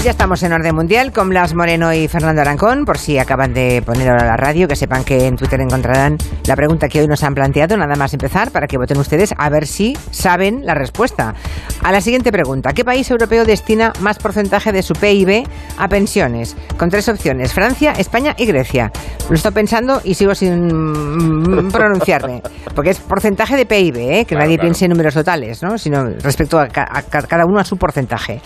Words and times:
Pues 0.00 0.06
ya 0.06 0.12
estamos 0.12 0.42
en 0.42 0.54
orden 0.54 0.74
mundial 0.74 1.12
con 1.12 1.28
Blas 1.28 1.54
Moreno 1.54 1.92
y 1.92 2.08
Fernando 2.08 2.40
Arancón. 2.40 2.86
Por 2.86 2.96
si 2.96 3.18
acaban 3.18 3.52
de 3.52 3.82
poner 3.84 4.08
ahora 4.08 4.24
la 4.24 4.36
radio, 4.38 4.66
que 4.66 4.74
sepan 4.74 5.04
que 5.04 5.26
en 5.26 5.36
Twitter 5.36 5.60
encontrarán 5.60 6.16
la 6.46 6.56
pregunta 6.56 6.88
que 6.88 7.02
hoy 7.02 7.06
nos 7.06 7.22
han 7.22 7.34
planteado. 7.34 7.76
Nada 7.76 7.94
más 7.96 8.14
empezar 8.14 8.50
para 8.50 8.66
que 8.66 8.78
voten 8.78 8.96
ustedes 8.96 9.34
a 9.36 9.50
ver 9.50 9.66
si 9.66 9.94
saben 10.10 10.64
la 10.64 10.72
respuesta. 10.72 11.34
A 11.82 11.92
la 11.92 12.00
siguiente 12.00 12.32
pregunta: 12.32 12.72
¿Qué 12.72 12.82
país 12.82 13.10
europeo 13.10 13.44
destina 13.44 13.92
más 14.00 14.16
porcentaje 14.18 14.72
de 14.72 14.82
su 14.82 14.94
PIB 14.94 15.46
a 15.76 15.86
pensiones? 15.88 16.56
Con 16.78 16.88
tres 16.88 17.06
opciones: 17.10 17.52
Francia, 17.52 17.92
España 17.92 18.34
y 18.38 18.46
Grecia. 18.46 18.90
Lo 19.28 19.34
estoy 19.36 19.52
pensando 19.52 20.00
y 20.02 20.14
sigo 20.14 20.34
sin 20.34 20.64
mm, 20.66 21.68
pronunciarme, 21.70 22.40
porque 22.74 22.90
es 22.90 23.00
porcentaje 23.00 23.54
de 23.54 23.66
PIB, 23.66 23.96
¿eh? 23.98 24.18
que 24.24 24.28
Claro, 24.34 24.44
nadie 24.46 24.56
claro. 24.56 24.68
piense 24.68 24.86
en 24.86 24.92
números 24.92 25.12
totales, 25.12 25.62
¿no? 25.62 25.76
sino 25.76 26.04
respecto 26.22 26.58
a, 26.58 26.68
ca- 26.68 26.88
a 26.90 27.02
ca- 27.02 27.22
cada 27.22 27.44
uno 27.44 27.60
a 27.60 27.64
su 27.64 27.76
porcentaje. 27.76 28.40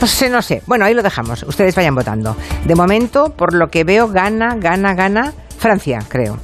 No 0.00 0.06
sé, 0.08 0.28
no 0.28 0.42
sé. 0.42 0.62
Bueno, 0.66 0.84
ahí 0.84 0.95
lo 0.96 1.02
dejamos. 1.02 1.42
Ustedes 1.44 1.74
vayan 1.76 1.94
votando. 1.94 2.36
De 2.64 2.74
momento, 2.74 3.30
por 3.30 3.54
lo 3.54 3.68
que 3.68 3.84
veo, 3.84 4.08
gana, 4.08 4.56
gana, 4.58 4.94
gana 4.94 5.32
Francia, 5.58 6.00
creo. 6.08 6.38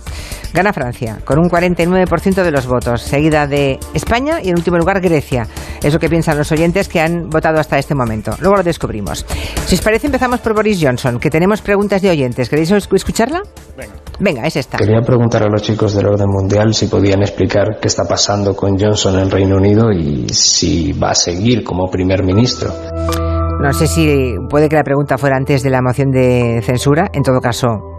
Gana 0.54 0.70
Francia, 0.74 1.18
con 1.24 1.38
un 1.38 1.48
49% 1.48 2.42
de 2.42 2.50
los 2.50 2.66
votos, 2.66 3.00
seguida 3.00 3.46
de 3.46 3.78
España 3.94 4.38
y 4.42 4.50
en 4.50 4.56
último 4.56 4.76
lugar 4.76 5.00
Grecia. 5.00 5.46
Es 5.82 5.94
lo 5.94 5.98
que 5.98 6.10
piensan 6.10 6.36
los 6.36 6.52
oyentes 6.52 6.88
que 6.88 7.00
han 7.00 7.30
votado 7.30 7.58
hasta 7.58 7.78
este 7.78 7.94
momento. 7.94 8.36
Luego 8.38 8.56
lo 8.56 8.62
descubrimos. 8.62 9.24
Si 9.64 9.76
os 9.76 9.80
parece, 9.80 10.08
empezamos 10.08 10.40
por 10.40 10.52
Boris 10.54 10.78
Johnson, 10.78 11.18
que 11.18 11.30
tenemos 11.30 11.62
preguntas 11.62 12.02
de 12.02 12.10
oyentes. 12.10 12.50
¿Queréis 12.50 12.70
esc- 12.70 12.94
escucharla? 12.94 13.40
Venga. 13.78 13.94
Venga, 14.20 14.46
es 14.46 14.56
esta. 14.56 14.76
Quería 14.76 15.00
preguntar 15.00 15.42
a 15.42 15.48
los 15.48 15.62
chicos 15.62 15.94
del 15.94 16.06
orden 16.06 16.28
mundial 16.28 16.74
si 16.74 16.86
podían 16.86 17.22
explicar 17.22 17.78
qué 17.80 17.88
está 17.88 18.04
pasando 18.04 18.54
con 18.54 18.78
Johnson 18.78 19.18
en 19.20 19.30
Reino 19.30 19.56
Unido 19.56 19.90
y 19.90 20.28
si 20.28 20.92
va 20.92 21.12
a 21.12 21.14
seguir 21.14 21.64
como 21.64 21.90
primer 21.90 22.22
ministro. 22.24 22.74
No 23.60 23.72
sé 23.72 23.86
si 23.86 24.34
puede 24.48 24.68
que 24.68 24.76
la 24.76 24.84
pregunta 24.84 25.18
fuera 25.18 25.36
antes 25.36 25.62
de 25.62 25.70
la 25.70 25.82
moción 25.82 26.10
de 26.10 26.60
censura. 26.62 27.08
En 27.12 27.22
todo 27.22 27.40
caso, 27.40 27.92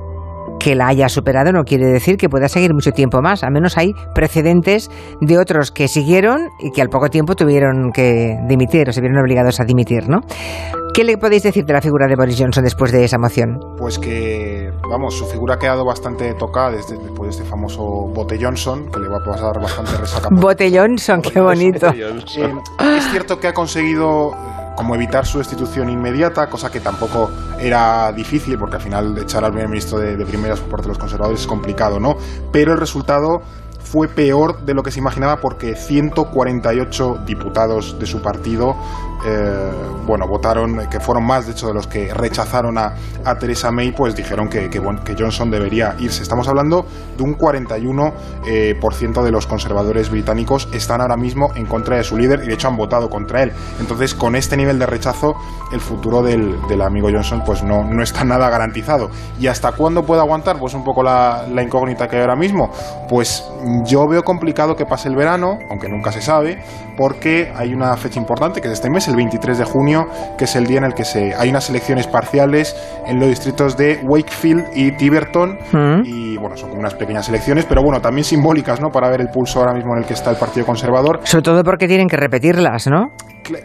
que 0.60 0.76
la 0.76 0.88
haya 0.88 1.10
superado 1.10 1.52
no 1.52 1.64
quiere 1.64 1.86
decir 1.88 2.18
que 2.18 2.30
pueda 2.30 2.48
seguir 2.48 2.74
mucho 2.74 2.92
tiempo 2.92 3.22
más. 3.22 3.44
Al 3.44 3.52
menos 3.52 3.78
hay 3.78 3.94
precedentes 4.16 4.90
de 5.20 5.38
otros 5.38 5.72
que 5.72 5.88
siguieron 5.88 6.50
y 6.60 6.72
que 6.72 6.82
al 6.82 6.90
poco 6.90 7.10
tiempo 7.10 7.36
tuvieron 7.36 7.92
que 7.94 8.38
dimitir 8.48 8.88
o 8.88 8.94
se 8.94 9.02
vieron 9.02 9.20
obligados 9.20 9.60
a 9.60 9.66
dimitir, 9.66 10.08
¿no? 10.08 10.22
¿Qué 10.94 11.04
le 11.04 11.18
podéis 11.18 11.42
decir 11.42 11.66
de 11.66 11.74
la 11.74 11.82
figura 11.82 12.08
de 12.08 12.16
Boris 12.16 12.38
Johnson 12.40 12.64
después 12.64 12.92
de 12.92 13.04
esa 13.04 13.18
moción? 13.18 13.58
Pues 13.80 13.98
que, 13.98 14.72
vamos, 14.88 15.18
su 15.18 15.26
figura 15.26 15.56
ha 15.56 15.58
quedado 15.58 15.84
bastante 15.84 16.36
tocada 16.36 16.70
desde, 16.72 16.98
después 16.98 17.30
de 17.36 17.42
este 17.42 17.44
famoso 17.44 17.82
Bote 18.14 18.38
Johnson, 18.40 18.92
que 18.92 19.00
le 19.00 19.10
va 19.10 19.18
a 19.18 19.24
pasar 19.24 19.60
bastante 19.60 19.98
resaca. 19.98 20.30
Bote 20.32 20.72
Johnson, 20.72 21.22
qué 21.22 21.42
bonito. 21.42 21.88
Eh, 21.88 22.54
es 22.98 23.10
cierto 23.10 23.40
que 23.40 23.48
ha 23.48 23.54
conseguido 23.54 24.32
como 24.76 24.96
evitar 24.96 25.26
su 25.26 25.38
destitución 25.38 25.90
inmediata, 25.90 26.48
cosa 26.50 26.72
que 26.72 26.80
tampoco 26.80 27.30
era 27.60 28.12
difícil, 28.12 28.58
porque 28.58 28.78
al 28.78 28.82
final 28.82 29.18
echar 29.18 29.44
al 29.44 29.52
primer 29.52 29.70
ministro 29.70 30.00
de, 30.00 30.26
primeras 30.26 30.60
por 30.60 30.70
parte 30.70 30.84
de 30.84 30.90
los 30.90 30.98
conservadores 30.98 31.42
es 31.42 31.48
complicado, 31.48 32.00
¿no? 32.00 32.18
Pero 32.52 32.74
el 32.74 32.80
resultado 32.80 33.42
fue 33.80 34.08
peor 34.08 34.62
de 34.62 34.74
lo 34.74 34.82
que 34.82 34.92
se 34.92 35.00
imaginaba 35.00 35.38
porque 35.38 35.76
148 35.76 37.20
diputados 37.26 38.00
de 38.00 38.06
su 38.06 38.22
partido, 38.22 38.76
eh, 39.26 39.72
bueno, 40.06 40.28
votaron, 40.28 40.88
que 40.90 41.00
fueron 41.00 41.26
más 41.26 41.46
de 41.46 41.54
hecho 41.54 41.68
de 41.68 41.74
los 41.74 41.88
que 41.88 42.14
rechazaron 42.14 42.78
a, 42.78 42.94
a 43.26 43.36
Theresa 43.36 43.72
May, 43.72 43.92
pues 43.92 44.16
dijeron 44.16 44.50
que, 44.50 44.70
que, 44.70 44.82
que 44.82 45.16
Johnson 45.18 45.50
debería 45.50 45.96
irse. 46.00 46.24
Estamos 46.24 46.48
hablando 46.48 46.86
de 47.18 47.24
un 47.24 47.38
41% 47.38 48.14
eh, 48.46 48.76
por 48.80 48.94
ciento 48.94 49.24
de 49.24 49.32
los 49.32 49.48
conservadores 49.48 50.10
británicos 50.10 50.68
están 50.74 51.02
ahora 51.02 51.16
mismo 51.16 51.52
en 51.56 51.66
contra 51.66 51.98
de 51.98 52.04
su 52.04 52.18
líder 52.18 52.44
y 52.44 52.48
de 52.48 52.54
hecho 52.54 52.68
han 52.68 52.78
votado 52.78 53.10
contra 53.10 53.44
él. 53.44 53.52
Entonces, 53.80 54.14
con 54.14 54.36
este 54.36 54.58
nivel 54.58 54.80
de 54.80 54.86
rechazo, 54.86 55.36
el 55.72 55.80
futuro 55.80 56.22
del, 56.22 56.56
del 56.68 56.82
amigo 56.82 57.10
Johnson 57.12 57.44
pues 57.46 57.64
no, 57.64 57.84
no 57.84 58.04
está 58.04 58.24
nada 58.24 58.50
garantizado. 58.50 59.10
¿Y 59.40 59.48
hasta 59.48 59.72
cuándo 59.72 60.04
puede 60.04 60.22
aguantar? 60.22 60.60
Pues 60.60 60.74
un 60.74 60.84
poco 60.84 61.04
la, 61.04 61.46
la 61.52 61.64
incógnita 61.64 62.08
que 62.08 62.18
hay 62.18 62.22
ahora 62.22 62.36
mismo. 62.36 62.72
Pues 63.10 63.44
yo 63.86 64.08
veo 64.08 64.24
complicado 64.24 64.76
que 64.76 64.86
pase 64.86 65.10
el 65.10 65.16
verano, 65.16 65.60
aunque 65.70 65.88
nunca 65.88 66.12
se 66.12 66.22
sabe, 66.22 66.62
porque 66.98 67.52
hay 67.56 67.74
una 67.74 67.96
fecha 67.98 68.20
importante 68.20 68.62
que 68.62 68.68
es 68.68 68.74
este 68.74 68.90
mes, 68.90 69.08
el 69.14 69.18
23 69.18 69.58
de 69.58 69.64
junio, 69.64 70.08
que 70.38 70.46
es 70.46 70.56
el 70.56 70.66
día 70.66 70.80
en 70.80 70.86
el 70.86 70.94
que 70.94 71.06
se, 71.06 71.34
hay 71.36 71.50
unas 71.50 71.70
elecciones 71.70 72.08
parciales 72.08 72.76
en 73.06 73.20
los 73.20 73.30
distritos 73.30 73.78
de 73.78 74.00
Wakefield 74.04 74.66
y 74.76 74.92
Tiverton. 74.98 75.58
Mm. 75.72 76.02
Y 76.06 76.38
bueno, 76.38 76.58
son 76.58 76.70
como 76.70 76.82
unas 76.82 76.96
pequeñas 76.96 77.30
elecciones, 77.30 77.66
pero 77.66 77.82
bueno, 77.82 78.02
también 78.02 78.24
simbólicas, 78.26 78.82
¿no? 78.82 78.90
Para 78.90 79.10
ver 79.10 79.22
el 79.22 79.30
pulso 79.30 79.60
ahora 79.60 79.74
mismo 79.74 79.94
en 79.96 80.02
el 80.02 80.08
que 80.08 80.14
está 80.14 80.32
el 80.32 80.38
Partido 80.38 80.66
Conservador. 80.66 81.20
Sobre 81.24 81.44
todo 81.44 81.64
porque 81.64 81.88
tienen 81.88 82.08
que 82.08 82.18
repetirlas, 82.18 82.88
¿no? 82.88 83.12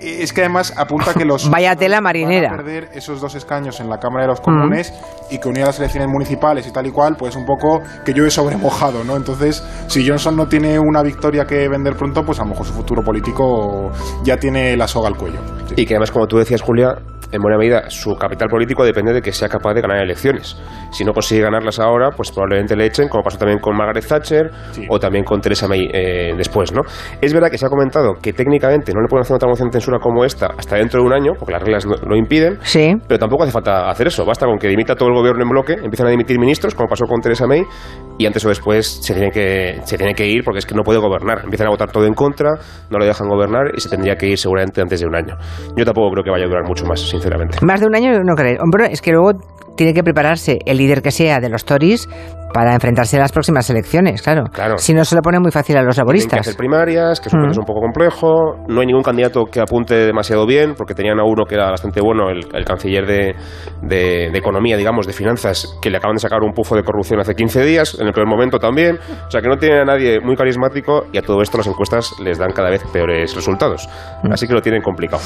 Es 0.01 0.33
que 0.33 0.41
además 0.41 0.75
apunta 0.77 1.15
que 1.15 1.25
los 1.25 1.49
Vaya 1.59 1.77
tela 1.77 2.01
marinera. 2.01 2.51
van 2.51 2.61
a 2.61 2.63
perder 2.63 2.89
esos 2.95 3.21
dos 3.21 3.35
escaños 3.37 3.79
en 3.81 3.89
la 3.89 3.99
Cámara 3.99 4.23
de 4.23 4.29
los 4.29 4.41
Comunes 4.41 4.93
y 5.31 5.39
que 5.39 5.49
unir 5.49 5.63
a 5.63 5.67
las 5.67 5.79
elecciones 5.79 6.09
municipales 6.09 6.67
y 6.67 6.73
tal 6.73 6.87
y 6.87 6.91
cual, 6.91 7.17
pues 7.17 7.37
un 7.37 7.45
poco 7.45 7.81
que 8.05 8.13
llueve 8.13 8.31
sobre 8.31 8.57
mojado, 8.57 9.05
¿no? 9.05 9.17
Entonces, 9.17 9.63
si 9.87 10.07
Johnson 10.07 10.37
no 10.37 10.49
tiene 10.49 10.79
una 10.79 11.03
victoria 11.03 11.45
que 11.45 11.69
vender 11.69 11.95
pronto, 11.97 12.25
pues 12.25 12.41
a 12.41 12.43
lo 12.43 12.51
mejor 12.51 12.67
su 12.67 12.73
futuro 12.73 13.03
político 13.03 13.91
ya 14.25 14.37
tiene 14.37 14.77
la 14.77 14.89
soga 14.89 15.09
al 15.09 15.17
cuello. 15.17 15.38
Y 15.77 15.87
que 15.87 15.95
además, 15.95 16.11
como 16.11 16.27
tú 16.27 16.39
decías, 16.39 16.61
Julia, 16.63 16.97
en 17.31 17.43
buena 17.43 17.59
medida 17.59 17.91
su 17.91 18.17
capital 18.17 18.49
político 18.49 18.83
depende 18.85 19.13
de 19.13 19.21
que 19.21 19.33
sea 19.33 19.49
capaz 19.51 19.75
de 19.75 19.83
ganar 19.83 19.99
elecciones. 20.03 20.57
Si 20.93 21.05
no 21.05 21.13
consigue 21.13 21.43
ganarlas 21.43 21.79
ahora, 21.79 22.11
pues 22.17 22.31
probablemente 22.33 22.75
le 22.75 22.87
echen, 22.87 23.07
como 23.09 23.23
pasó 23.23 23.37
también 23.37 23.59
con 23.59 23.77
Margaret 23.77 24.07
Thatcher 24.07 24.51
Sí. 24.73 24.87
o 24.89 24.99
también 24.99 25.25
con 25.25 25.39
Theresa 25.43 25.69
May 25.69 25.91
eh, 25.93 26.33
después, 26.39 26.73
¿no? 26.73 26.81
Es 27.21 27.35
verdad 27.35 27.51
que 27.51 27.59
se 27.59 27.67
ha 27.67 27.69
comentado 27.69 28.15
que 28.15 28.33
técnicamente 28.33 28.93
no 28.95 29.03
le 29.03 29.09
pueden 29.09 29.23
hacer 29.23 29.37
otra 29.37 29.47
moción 29.49 29.69
de 29.69 29.73
censura 29.73 29.99
como 29.99 30.25
esta 30.25 30.47
hasta 30.57 30.77
dentro 30.77 31.01
de 31.03 31.07
un 31.07 31.13
año, 31.13 31.33
porque 31.39 31.53
las 31.53 31.63
reglas 31.63 31.85
no- 31.85 31.97
lo 31.97 32.17
impiden, 32.17 32.59
Sí. 32.63 32.95
pero 33.07 33.19
tampoco 33.19 33.43
hace 33.43 33.53
falta 33.53 33.91
hacer 33.91 34.07
eso. 34.07 34.25
Basta 34.25 34.47
con 34.47 34.57
que 34.59 34.69
dimita 34.69 34.95
todo 34.95 35.11
el 35.11 35.15
gobierno 35.15 35.43
en 35.43 35.51
bloque, 35.51 35.75
empiezan 35.75 36.07
a 36.07 36.11
dimitir 36.11 36.39
ministros, 36.39 36.75
como 36.75 36.89
pasó 36.89 37.05
con 37.05 37.21
Theresa 37.21 37.47
May, 37.47 37.63
y 38.19 38.27
antes 38.27 38.45
o 38.45 38.49
después 38.49 38.87
se 38.87 39.15
tiene 39.15 39.31
que, 39.31 39.81
se 39.85 39.97
tiene 39.97 40.15
que 40.15 40.27
ir 40.27 40.43
porque 40.45 40.59
es 40.59 40.67
que 40.67 40.75
no 40.75 40.83
puede 40.83 40.99
gobernar. 40.99 41.43
Empiezan 41.45 41.69
a 41.69 41.71
votar 41.71 41.91
todo 41.91 42.05
en 42.05 42.15
contra, 42.15 42.59
no 42.91 42.99
le 42.99 43.07
dejan 43.07 43.29
gobernar 43.29 43.73
y 43.77 43.81
se 43.81 43.89
tendría 43.89 44.17
que 44.17 44.27
ir 44.27 44.39
seguramente 44.39 44.81
antes 44.81 45.01
de 45.01 45.07
un 45.07 45.15
año. 45.15 45.37
Yo 45.77 45.85
tampoco 45.85 46.11
creo 46.11 46.25
que 46.25 46.31
vaya 46.31 46.45
a 46.45 46.49
durar 46.49 46.65
mucho 46.67 46.85
más, 46.85 47.01
sinceramente. 47.01 47.59
Más 47.63 47.81
de 47.81 47.87
un 47.87 47.95
año 47.95 48.23
no 48.25 48.35
creo. 48.35 48.59
Hombre, 48.61 48.89
es 48.91 49.01
que 49.01 49.13
luego 49.13 49.33
tiene 49.79 49.95
que 49.95 50.03
prepararse 50.03 50.59
el 50.67 50.77
líder 50.77 51.01
que 51.01 51.11
sea 51.13 51.39
de 51.41 51.49
los 51.49 51.65
Tories 51.65 52.09
para 52.53 52.73
enfrentarse 52.75 53.17
a 53.19 53.21
las 53.21 53.31
próximas 53.31 53.69
elecciones, 53.71 54.23
claro. 54.23 54.45
Claro. 54.53 54.79
Si 54.79 54.95
no 54.95 55.05
se 55.05 55.15
lo 55.15 55.21
pone 55.21 55.39
muy 55.39 55.51
fácil 55.53 55.77
a 55.77 55.83
los 55.83 55.95
Tienen 55.95 55.95
que 55.95 56.01
laboristas. 56.01 56.41
hacer 56.41 56.57
primarias, 56.57 57.21
que 57.21 57.29
es 57.29 57.35
un 57.35 57.41
Mm. 57.43 57.59
un 57.59 57.65
poco 57.67 57.81
complejo. 57.81 58.57
No 58.69 58.81
hay 58.81 58.87
ningún 58.87 59.03
candidato 59.03 59.45
que 59.45 59.61
apunte 59.61 59.95
demasiado 59.95 60.47
bien, 60.47 60.75
porque 60.75 60.95
tenían 60.95 61.21
a 61.21 61.25
uno 61.25 61.45
que 61.45 61.55
era 61.57 61.71
bastante 61.71 62.01
bueno, 62.01 62.31
el, 62.31 62.41
el 62.55 62.65
canciller 62.65 63.07
de, 63.07 63.35
de- 63.83 64.31
de 64.33 64.39
Economía, 64.39 64.77
digamos, 64.79 65.07
de 65.07 65.13
Finanzas, 65.13 65.69
que 65.83 65.91
le 65.91 65.99
acaban 65.99 66.17
de 66.17 66.21
sacar 66.21 66.41
un 66.43 66.53
pufo 66.53 66.75
de 66.75 66.83
corrupción 66.83 67.21
hace 67.21 67.35
15 67.35 67.63
días, 67.65 67.97
en 68.01 68.07
el 68.07 68.13
peor 68.15 68.27
momento 68.27 68.59
también. 68.59 68.99
O 69.27 69.31
sea, 69.31 69.41
que 69.43 69.49
no 69.49 69.57
tienen 69.59 69.81
a 69.81 69.85
nadie 69.85 70.19
muy 70.21 70.35
carismático 70.35 71.05
y 71.13 71.19
a 71.19 71.23
todo 71.23 71.43
esto 71.43 71.59
las 71.59 71.67
encuestas 71.67 72.13
les 72.19 72.39
dan 72.39 72.51
cada 72.53 72.71
vez 72.71 72.83
peores 72.93 73.35
resultados. 73.35 73.89
Mm. 74.23 74.33
Así 74.33 74.47
que 74.49 74.55
lo 74.55 74.63
tienen 74.63 74.81
complicado. 74.83 75.23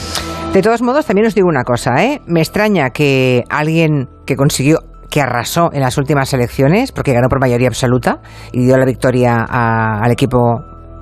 De 0.52 0.60
todos 0.60 0.82
modos, 0.82 1.06
también 1.06 1.26
os 1.28 1.34
digo 1.36 1.46
una 1.48 1.62
cosa, 1.62 2.02
¿eh? 2.04 2.20
Me 2.26 2.40
extraña 2.40 2.90
que 2.90 3.44
alguien 3.48 4.08
que 4.26 4.36
consiguió 4.36 4.78
que 5.10 5.20
arrasó 5.20 5.70
en 5.72 5.80
las 5.80 5.98
últimas 5.98 6.32
elecciones, 6.32 6.90
porque 6.90 7.12
ganó 7.12 7.28
por 7.28 7.38
mayoría 7.40 7.68
absoluta 7.68 8.20
y 8.52 8.64
dio 8.64 8.76
la 8.78 8.86
victoria 8.86 9.44
a- 9.48 9.98
al 10.02 10.10
equipo, 10.10 10.38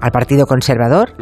al 0.01 0.11
Partido 0.11 0.47
Conservador, 0.47 1.13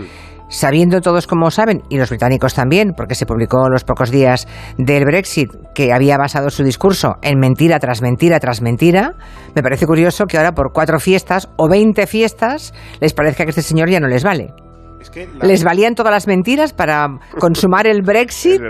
sabiendo 0.49 1.03
todos 1.03 1.27
como 1.27 1.51
saben, 1.51 1.83
y 1.91 1.99
los 1.99 2.09
británicos 2.09 2.55
también, 2.55 2.95
porque 2.97 3.15
se 3.15 3.27
publicó 3.27 3.67
a 3.67 3.69
los 3.69 3.85
pocos 3.85 4.11
días 4.11 4.49
del 4.79 5.05
Brexit, 5.05 5.51
que 5.75 5.93
había 5.93 6.17
basado 6.17 6.49
su 6.49 6.65
discurso 6.65 7.17
en 7.21 7.39
mentira 7.39 7.79
tras 7.79 8.01
mentira 8.01 8.41
tras 8.41 8.63
mentira, 8.63 9.13
me 9.55 9.63
parece 9.63 9.85
curioso 9.87 10.25
que 10.25 10.39
ahora 10.39 10.53
por 10.53 10.73
cuatro 10.73 10.99
fiestas 11.01 11.51
o 11.59 11.69
veinte 11.69 12.07
fiestas 12.07 12.73
les 13.01 13.13
parezca 13.13 13.45
que 13.45 13.51
este 13.51 13.61
señor 13.61 13.91
ya 13.91 14.01
no 14.01 14.09
les 14.09 14.25
vale. 14.25 14.55
Es 15.01 15.11
que 15.11 15.27
la- 15.27 15.47
Les 15.47 15.63
valían 15.65 15.95
todas 15.95 16.13
las 16.13 16.27
mentiras 16.27 16.73
para 16.73 17.07
consumar 17.39 17.87
el 17.87 18.03
Brexit 18.03 18.61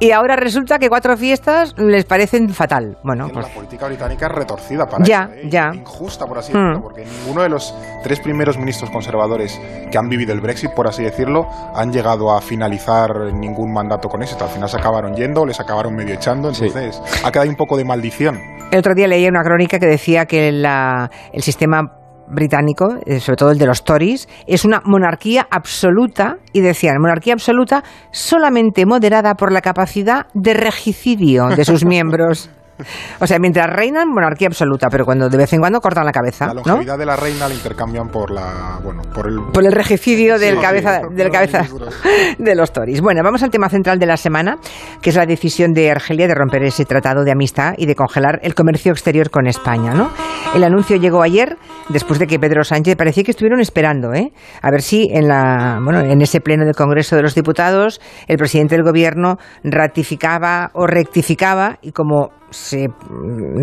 y 0.00 0.10
ahora 0.10 0.36
resulta 0.36 0.78
que 0.78 0.88
cuatro 0.88 1.16
fiestas 1.16 1.74
les 1.78 2.04
parecen 2.04 2.48
fatal. 2.50 2.96
Bueno, 3.02 3.28
pues 3.32 3.46
la 3.48 3.54
política 3.54 3.86
británica 3.86 4.26
es 4.26 4.32
retorcida 4.32 4.86
para 4.86 5.04
Ya, 5.04 5.24
eso, 5.32 5.46
¿eh? 5.46 5.50
ya. 5.50 5.70
injusta 5.74 6.26
por 6.26 6.38
así 6.38 6.52
Hmm. 6.52 6.56
decirlo, 6.56 6.82
porque 6.82 7.04
ninguno 7.04 7.42
de 7.42 7.48
los 7.48 7.74
tres 8.02 8.20
primeros 8.20 8.58
ministros 8.58 8.90
conservadores 8.90 9.60
que 9.90 9.98
han 9.98 10.08
vivido 10.08 10.32
el 10.32 10.40
Brexit, 10.40 10.70
por 10.72 10.86
así 10.88 11.02
decirlo, 11.02 11.46
han 11.74 11.92
llegado 11.92 12.32
a 12.34 12.40
finalizar 12.40 13.32
ningún 13.34 13.72
mandato 13.72 14.08
con 14.08 14.22
éxito. 14.22 14.44
Al 14.44 14.50
final 14.50 14.68
se 14.68 14.76
acabaron 14.78 15.14
yendo, 15.14 15.44
les 15.46 15.60
acabaron 15.60 15.94
medio 15.94 16.14
echando, 16.14 16.52
Sí. 16.54 16.66
entonces 16.66 17.00
ha 17.24 17.30
quedado 17.30 17.42
ahí 17.44 17.48
un 17.50 17.56
poco 17.56 17.76
de 17.76 17.84
maldición. 17.84 18.40
el 18.72 18.80
otro 18.80 18.94
día 18.96 19.06
leí 19.06 19.28
una 19.28 19.42
crónica 19.44 19.78
que 19.78 19.86
decía 19.86 20.26
que 20.26 20.50
la- 20.50 21.08
el 21.32 21.42
sistema 21.42 21.92
británico, 22.28 22.96
eh, 23.06 23.20
sobre 23.20 23.36
todo 23.36 23.50
el 23.50 23.58
de 23.58 23.66
los 23.66 23.84
Tories, 23.84 24.28
es 24.46 24.64
una 24.64 24.80
monarquía 24.84 25.46
absoluta 25.50 26.38
y 26.52 26.60
decían, 26.60 27.00
monarquía 27.00 27.34
absoluta 27.34 27.82
solamente 28.10 28.86
moderada 28.86 29.34
por 29.34 29.52
la 29.52 29.60
capacidad 29.60 30.26
de 30.34 30.54
regicidio 30.54 31.48
de 31.48 31.64
sus 31.64 31.84
miembros. 31.86 32.50
O 33.20 33.26
sea, 33.26 33.38
mientras 33.38 33.68
reinan, 33.68 34.08
monarquía 34.08 34.48
absoluta, 34.48 34.88
pero 34.90 35.04
cuando 35.04 35.28
de 35.28 35.36
vez 35.36 35.52
en 35.52 35.60
cuando 35.60 35.80
cortan 35.80 36.04
la 36.04 36.12
cabeza. 36.12 36.46
La 36.46 36.54
¿no? 36.54 36.62
longevidad 36.64 36.98
de 36.98 37.06
la 37.06 37.16
reina 37.16 37.48
la 37.48 37.54
intercambian 37.54 38.08
por 38.08 38.30
la. 38.30 38.78
Bueno, 38.82 39.02
por 39.14 39.28
el. 39.28 39.40
Por 39.52 39.64
el 39.64 39.72
regicidio 39.72 40.38
del 40.38 40.56
Sí, 40.56 40.62
cabeza, 40.62 41.00
sí, 41.00 41.14
del 41.14 41.30
cabeza 41.32 41.66
de 42.38 42.54
los 42.54 42.72
Tories. 42.72 43.00
Bueno, 43.00 43.22
vamos 43.22 43.42
al 43.42 43.50
tema 43.50 43.68
central 43.68 43.98
de 43.98 44.06
la 44.06 44.16
semana, 44.16 44.58
que 45.00 45.10
es 45.10 45.16
la 45.16 45.26
decisión 45.26 45.72
de 45.72 45.90
Argelia 45.90 46.26
de 46.26 46.34
romper 46.34 46.62
ese 46.64 46.84
tratado 46.84 47.24
de 47.24 47.32
amistad 47.32 47.74
y 47.76 47.86
de 47.86 47.94
congelar 47.94 48.40
el 48.42 48.54
comercio 48.54 48.92
exterior 48.92 49.30
con 49.30 49.46
España, 49.46 49.94
¿no? 49.94 50.10
El 50.54 50.64
anuncio 50.64 50.96
llegó 50.96 51.22
ayer, 51.22 51.56
después 51.88 52.18
de 52.18 52.26
que 52.26 52.38
Pedro 52.38 52.64
Sánchez 52.64 52.96
parecía 52.96 53.24
que 53.24 53.30
estuvieron 53.30 53.60
esperando, 53.60 54.12
¿eh? 54.14 54.32
A 54.62 54.70
ver 54.70 54.82
si 54.82 55.08
en 55.12 55.28
la, 55.28 55.80
bueno, 55.82 56.00
en 56.00 56.20
ese 56.20 56.40
pleno 56.40 56.64
del 56.64 56.74
Congreso 56.74 57.16
de 57.16 57.22
los 57.22 57.34
Diputados 57.34 58.00
el 58.26 58.36
presidente 58.36 58.74
del 58.74 58.84
Gobierno 58.84 59.36
ratificaba 59.64 60.70
o 60.74 60.86
rectificaba 60.86 61.78
y 61.82 61.92
como 61.92 62.30
se 62.50 62.88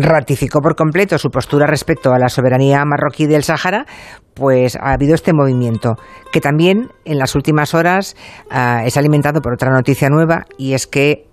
ratificó 0.00 0.60
por 0.60 0.76
completo 0.76 1.18
su 1.18 1.30
postura 1.30 1.66
respecto 1.66 2.12
a 2.12 2.18
la 2.18 2.28
soberanía 2.28 2.84
marroquí 2.84 3.26
del 3.26 3.42
Sáhara, 3.42 3.86
pues 4.34 4.76
ha 4.76 4.92
habido 4.92 5.14
este 5.14 5.32
movimiento, 5.32 5.96
que 6.32 6.40
también 6.40 6.88
en 7.04 7.18
las 7.18 7.34
últimas 7.34 7.74
horas 7.74 8.16
ah, 8.50 8.82
es 8.84 8.96
alimentado 8.96 9.40
por 9.40 9.54
otra 9.54 9.70
noticia 9.70 10.08
nueva 10.08 10.44
y 10.58 10.74
es 10.74 10.86
que 10.86 11.26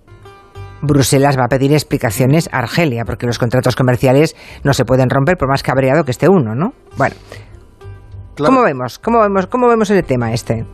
Bruselas 0.82 1.38
va 1.38 1.44
a 1.44 1.48
pedir 1.48 1.72
explicaciones 1.72 2.48
a 2.52 2.58
Argelia, 2.58 3.04
porque 3.04 3.26
los 3.26 3.38
contratos 3.38 3.76
comerciales 3.76 4.34
no 4.64 4.72
se 4.74 4.84
pueden 4.84 5.10
romper 5.10 5.36
por 5.36 5.48
más 5.48 5.62
cabreado 5.62 6.04
que 6.04 6.10
esté 6.10 6.28
uno, 6.28 6.54
¿no? 6.54 6.72
Bueno, 6.96 7.14
Claro. 8.34 8.54
¿cómo 8.54 8.64
vemos? 8.64 8.98
¿Cómo 8.98 9.20
vemos? 9.20 9.46
¿Cómo 9.46 9.68
vemos 9.68 9.90
el 9.90 10.02
tema 10.04 10.32
este? 10.32 10.64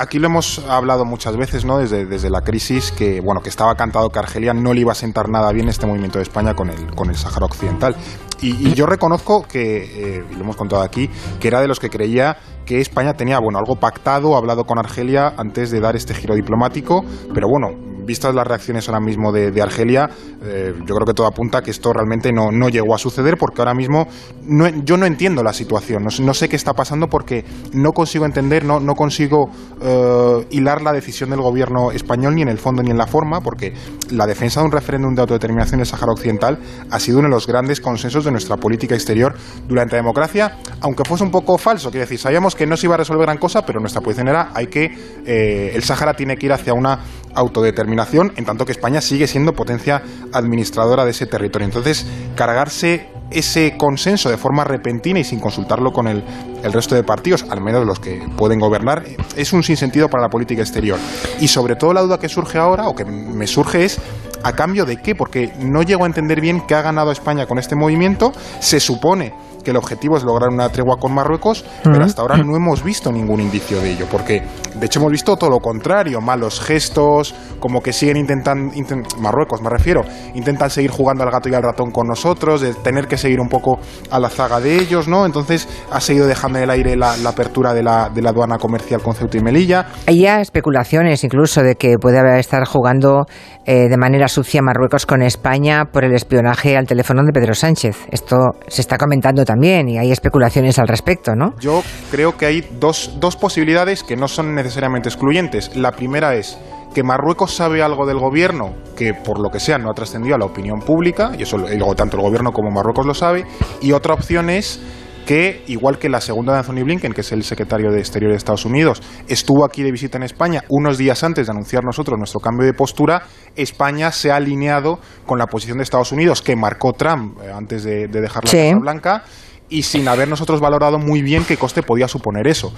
Aquí 0.00 0.18
lo 0.18 0.28
hemos 0.28 0.60
hablado 0.66 1.04
muchas 1.04 1.36
veces, 1.36 1.66
¿no? 1.66 1.76
Desde, 1.76 2.06
desde 2.06 2.30
la 2.30 2.40
crisis, 2.40 2.90
que 2.90 3.20
bueno, 3.20 3.42
que 3.42 3.50
estaba 3.50 3.74
cantado 3.74 4.08
que 4.08 4.18
Argelia 4.18 4.54
no 4.54 4.72
le 4.72 4.80
iba 4.80 4.92
a 4.92 4.94
sentar 4.94 5.28
nada 5.28 5.52
bien 5.52 5.68
este 5.68 5.86
movimiento 5.86 6.18
de 6.18 6.22
España 6.22 6.54
con 6.54 6.70
el, 6.70 6.94
con 6.94 7.10
el 7.10 7.16
Sáhara 7.16 7.44
Occidental. 7.44 7.94
Y, 8.40 8.66
y 8.66 8.72
yo 8.72 8.86
reconozco 8.86 9.42
que, 9.42 10.16
eh, 10.16 10.24
y 10.30 10.34
lo 10.36 10.40
hemos 10.40 10.56
contado 10.56 10.80
aquí, 10.80 11.10
que 11.38 11.48
era 11.48 11.60
de 11.60 11.68
los 11.68 11.78
que 11.78 11.90
creía 11.90 12.38
que 12.64 12.80
España 12.80 13.12
tenía, 13.12 13.40
bueno, 13.40 13.58
algo 13.58 13.76
pactado, 13.78 14.36
hablado 14.36 14.64
con 14.64 14.78
Argelia 14.78 15.34
antes 15.36 15.70
de 15.70 15.80
dar 15.80 15.96
este 15.96 16.14
giro 16.14 16.34
diplomático, 16.34 17.04
pero 17.34 17.48
bueno, 17.50 17.68
vistas 18.10 18.34
las 18.34 18.44
reacciones 18.46 18.88
ahora 18.88 19.00
mismo 19.00 19.30
de, 19.30 19.62
Argelia, 19.62 20.10
eh, 20.42 20.72
yo 20.84 20.94
creo 20.96 21.06
que 21.06 21.14
todo 21.14 21.28
apunta 21.28 21.58
a 21.58 21.62
que 21.62 21.70
esto 21.70 21.92
realmente 21.92 22.32
no, 22.32 22.50
no 22.50 22.68
llegó 22.68 22.92
a 22.94 22.98
suceder 22.98 23.36
porque 23.38 23.60
ahora 23.62 23.72
mismo 23.74 24.08
no- 24.44 24.68
yo 24.84 24.96
no 24.96 25.06
entiendo 25.06 25.44
la 25.44 25.52
situación, 25.52 26.02
no, 26.02 26.10
no 26.24 26.34
sé 26.34 26.48
qué 26.48 26.56
está 26.56 26.72
pasando 26.74 27.06
porque 27.06 27.44
no 27.72 27.92
consigo 27.92 28.24
entender, 28.24 28.64
no, 28.64 28.80
no 28.80 28.94
consigo 28.94 29.50
eh, 29.80 30.46
hilar 30.50 30.82
la 30.82 30.92
decisión 30.92 31.30
del 31.30 31.40
gobierno 31.40 31.92
español 31.92 32.34
ni 32.34 32.42
en 32.42 32.48
el 32.48 32.58
fondo 32.58 32.82
ni 32.82 32.90
en 32.90 32.98
la 32.98 33.06
forma, 33.06 33.40
porque 33.42 33.72
la 34.10 34.26
defensa 34.26 34.60
de 34.60 34.66
un 34.66 34.72
referéndum 34.72 35.14
de 35.14 35.20
autodeterminación 35.20 35.78
del 35.78 35.86
Sáhara 35.86 36.10
Occidental 36.12 36.58
ha 36.90 36.98
sido 36.98 37.20
uno 37.20 37.28
de 37.28 37.34
los 37.34 37.46
grandes 37.46 37.80
consensos 37.80 38.24
de 38.24 38.32
nuestra 38.32 38.56
política 38.56 38.96
exterior 38.96 39.34
durante 39.68 39.94
la 39.94 40.02
democracia, 40.02 40.56
aunque 40.80 41.04
fuese 41.04 41.22
un 41.22 41.30
poco 41.30 41.58
falso, 41.58 41.90
quiero 41.90 42.04
decir, 42.06 42.18
sabíamos 42.18 42.56
que 42.56 42.66
no 42.66 42.76
se 42.76 42.86
iba 42.86 42.94
a 42.94 42.98
resolver 42.98 43.26
gran 43.26 43.38
cosa, 43.38 43.64
pero 43.64 43.78
nuestra 43.78 44.00
posición 44.00 44.26
era 44.28 44.50
hay 44.52 44.66
que 44.66 44.86
eh, 45.26 45.72
el 45.74 45.82
Sáhara 45.84 46.14
tiene 46.14 46.36
que 46.36 46.46
ir 46.46 46.52
hacia 46.52 46.74
una 46.74 46.98
autodeterminación, 47.34 48.32
en 48.36 48.44
tanto 48.44 48.66
que 48.66 48.72
España 48.72 49.00
sigue 49.00 49.26
siendo 49.26 49.52
potencia 49.52 50.02
administradora 50.32 51.04
de 51.04 51.10
ese 51.10 51.26
territorio. 51.26 51.66
Entonces, 51.66 52.06
cargarse 52.34 53.08
ese 53.30 53.76
consenso 53.76 54.28
de 54.28 54.36
forma 54.36 54.64
repentina 54.64 55.20
y 55.20 55.24
sin 55.24 55.38
consultarlo 55.38 55.92
con 55.92 56.08
el, 56.08 56.24
el 56.62 56.72
resto 56.72 56.94
de 56.94 57.04
partidos, 57.04 57.44
al 57.48 57.60
menos 57.60 57.86
los 57.86 58.00
que 58.00 58.26
pueden 58.36 58.58
gobernar, 58.58 59.04
es 59.36 59.52
un 59.52 59.62
sinsentido 59.62 60.08
para 60.08 60.24
la 60.24 60.28
política 60.28 60.62
exterior. 60.62 60.98
Y 61.40 61.48
sobre 61.48 61.76
todo 61.76 61.92
la 61.92 62.02
duda 62.02 62.18
que 62.18 62.28
surge 62.28 62.58
ahora, 62.58 62.88
o 62.88 62.94
que 62.94 63.04
me 63.04 63.46
surge, 63.46 63.84
es 63.84 64.00
a 64.42 64.52
cambio 64.52 64.84
de 64.84 64.96
qué, 64.96 65.14
porque 65.14 65.52
no 65.60 65.82
llego 65.82 66.04
a 66.04 66.06
entender 66.06 66.40
bien 66.40 66.62
qué 66.66 66.74
ha 66.74 66.82
ganado 66.82 67.12
España 67.12 67.46
con 67.46 67.58
este 67.58 67.76
movimiento. 67.76 68.32
Se 68.60 68.80
supone 68.80 69.32
que 69.62 69.70
el 69.70 69.76
objetivo 69.76 70.16
es 70.16 70.24
lograr 70.24 70.50
una 70.50 70.68
tregua 70.68 70.96
con 70.98 71.12
Marruecos, 71.14 71.64
pero 71.82 72.04
hasta 72.04 72.22
ahora 72.22 72.36
no 72.38 72.56
hemos 72.56 72.82
visto 72.82 73.10
ningún 73.12 73.40
indicio 73.40 73.80
de 73.80 73.92
ello, 73.92 74.06
porque 74.10 74.42
de 74.74 74.86
hecho 74.86 75.00
hemos 75.00 75.12
visto 75.12 75.36
todo 75.36 75.50
lo 75.50 75.58
contrario, 75.60 76.20
malos 76.20 76.60
gestos, 76.60 77.34
como 77.58 77.82
que 77.82 77.92
siguen 77.92 78.16
intentando, 78.16 78.72
Marruecos 79.18 79.60
me 79.62 79.68
refiero, 79.70 80.02
intentan 80.34 80.70
seguir 80.70 80.90
jugando 80.90 81.24
al 81.24 81.30
gato 81.30 81.48
y 81.48 81.54
al 81.54 81.62
ratón 81.62 81.90
con 81.90 82.06
nosotros, 82.06 82.60
de 82.60 82.74
tener 82.74 83.06
que 83.06 83.16
seguir 83.16 83.40
un 83.40 83.48
poco 83.48 83.78
a 84.10 84.18
la 84.18 84.28
zaga 84.28 84.60
de 84.60 84.76
ellos, 84.78 85.08
¿no? 85.08 85.26
Entonces 85.26 85.68
ha 85.90 86.00
seguido 86.00 86.26
dejando 86.26 86.58
en 86.58 86.64
el 86.64 86.70
aire 86.70 86.96
la, 86.96 87.16
la 87.16 87.30
apertura 87.30 87.74
de 87.74 87.82
la, 87.82 88.08
de 88.08 88.22
la 88.22 88.30
aduana 88.30 88.58
comercial 88.58 89.02
con 89.02 89.14
Ceuta 89.14 89.36
y 89.38 89.40
Melilla. 89.42 89.86
Hay 90.06 90.20
ya 90.20 90.40
especulaciones 90.40 91.22
incluso 91.24 91.62
de 91.62 91.74
que 91.76 91.96
puede 91.98 92.18
haber- 92.18 92.38
estar 92.40 92.64
jugando 92.64 93.26
eh, 93.66 93.88
de 93.88 93.96
manera 93.96 94.28
sucia 94.28 94.62
Marruecos 94.62 95.04
con 95.04 95.22
España 95.22 95.84
por 95.92 96.04
el 96.04 96.14
espionaje 96.14 96.76
al 96.76 96.86
teléfono 96.86 97.22
de 97.24 97.32
Pedro 97.32 97.54
Sánchez. 97.54 98.06
Esto 98.10 98.36
se 98.68 98.80
está 98.80 98.96
comentando 98.96 99.44
también 99.50 99.88
y 99.88 99.98
hay 99.98 100.12
especulaciones 100.12 100.78
al 100.78 100.86
respecto, 100.86 101.34
¿no? 101.34 101.56
Yo 101.58 101.82
creo 102.12 102.36
que 102.36 102.46
hay 102.46 102.68
dos, 102.78 103.16
dos 103.18 103.34
posibilidades 103.34 104.04
que 104.04 104.14
no 104.14 104.28
son 104.28 104.54
necesariamente 104.54 105.08
excluyentes. 105.08 105.74
La 105.74 105.90
primera 105.90 106.36
es 106.36 106.56
que 106.94 107.02
Marruecos 107.02 107.56
sabe 107.56 107.82
algo 107.82 108.06
del 108.06 108.20
gobierno 108.20 108.74
que 108.96 109.12
por 109.12 109.40
lo 109.40 109.50
que 109.50 109.58
sea 109.58 109.76
no 109.76 109.90
ha 109.90 109.94
trascendido 109.94 110.36
a 110.36 110.38
la 110.38 110.44
opinión 110.44 110.78
pública, 110.78 111.32
y 111.36 111.42
eso 111.42 111.58
luego 111.58 111.96
tanto 111.96 112.16
el 112.16 112.22
gobierno 112.22 112.52
como 112.52 112.70
Marruecos 112.70 113.06
lo 113.06 113.14
sabe, 113.14 113.44
y 113.82 113.90
otra 113.90 114.14
opción 114.14 114.50
es 114.50 114.80
que, 115.26 115.62
igual 115.68 115.98
que 115.98 116.08
la 116.08 116.20
segunda 116.20 116.52
de 116.52 116.60
Anthony 116.60 116.84
Blinken, 116.84 117.12
que 117.12 117.20
es 117.20 117.32
el 117.32 117.42
secretario 117.44 117.90
de 117.90 117.98
Exterior 117.98 118.30
de 118.30 118.36
Estados 118.36 118.64
Unidos, 118.64 119.02
estuvo 119.28 119.64
aquí 119.64 119.82
de 119.82 119.92
visita 119.92 120.18
en 120.18 120.24
España 120.24 120.64
unos 120.68 120.98
días 120.98 121.22
antes 121.22 121.46
de 121.46 121.52
anunciar 121.52 121.84
nosotros 121.84 122.18
nuestro 122.18 122.40
cambio 122.40 122.66
de 122.66 122.74
postura, 122.74 123.22
España 123.56 124.12
se 124.12 124.30
ha 124.30 124.36
alineado 124.36 124.98
con 125.26 125.38
la 125.38 125.46
posición 125.46 125.78
de 125.78 125.84
Estados 125.84 126.12
Unidos 126.12 126.42
que 126.42 126.56
marcó 126.56 126.92
Trump 126.92 127.38
eh, 127.42 127.50
antes 127.52 127.84
de, 127.84 128.08
de 128.08 128.20
dejar 128.20 128.44
la 128.44 128.50
Sí. 128.50 128.56
Casa 128.56 128.78
Blanca 128.80 129.24
y 129.70 129.82
sin 129.82 130.06
haber 130.08 130.28
nosotros 130.28 130.60
valorado 130.60 130.98
muy 130.98 131.22
bien 131.22 131.44
qué 131.44 131.56
coste 131.56 131.82
podía 131.82 132.08
suponer 132.08 132.46
eso. 132.48 132.72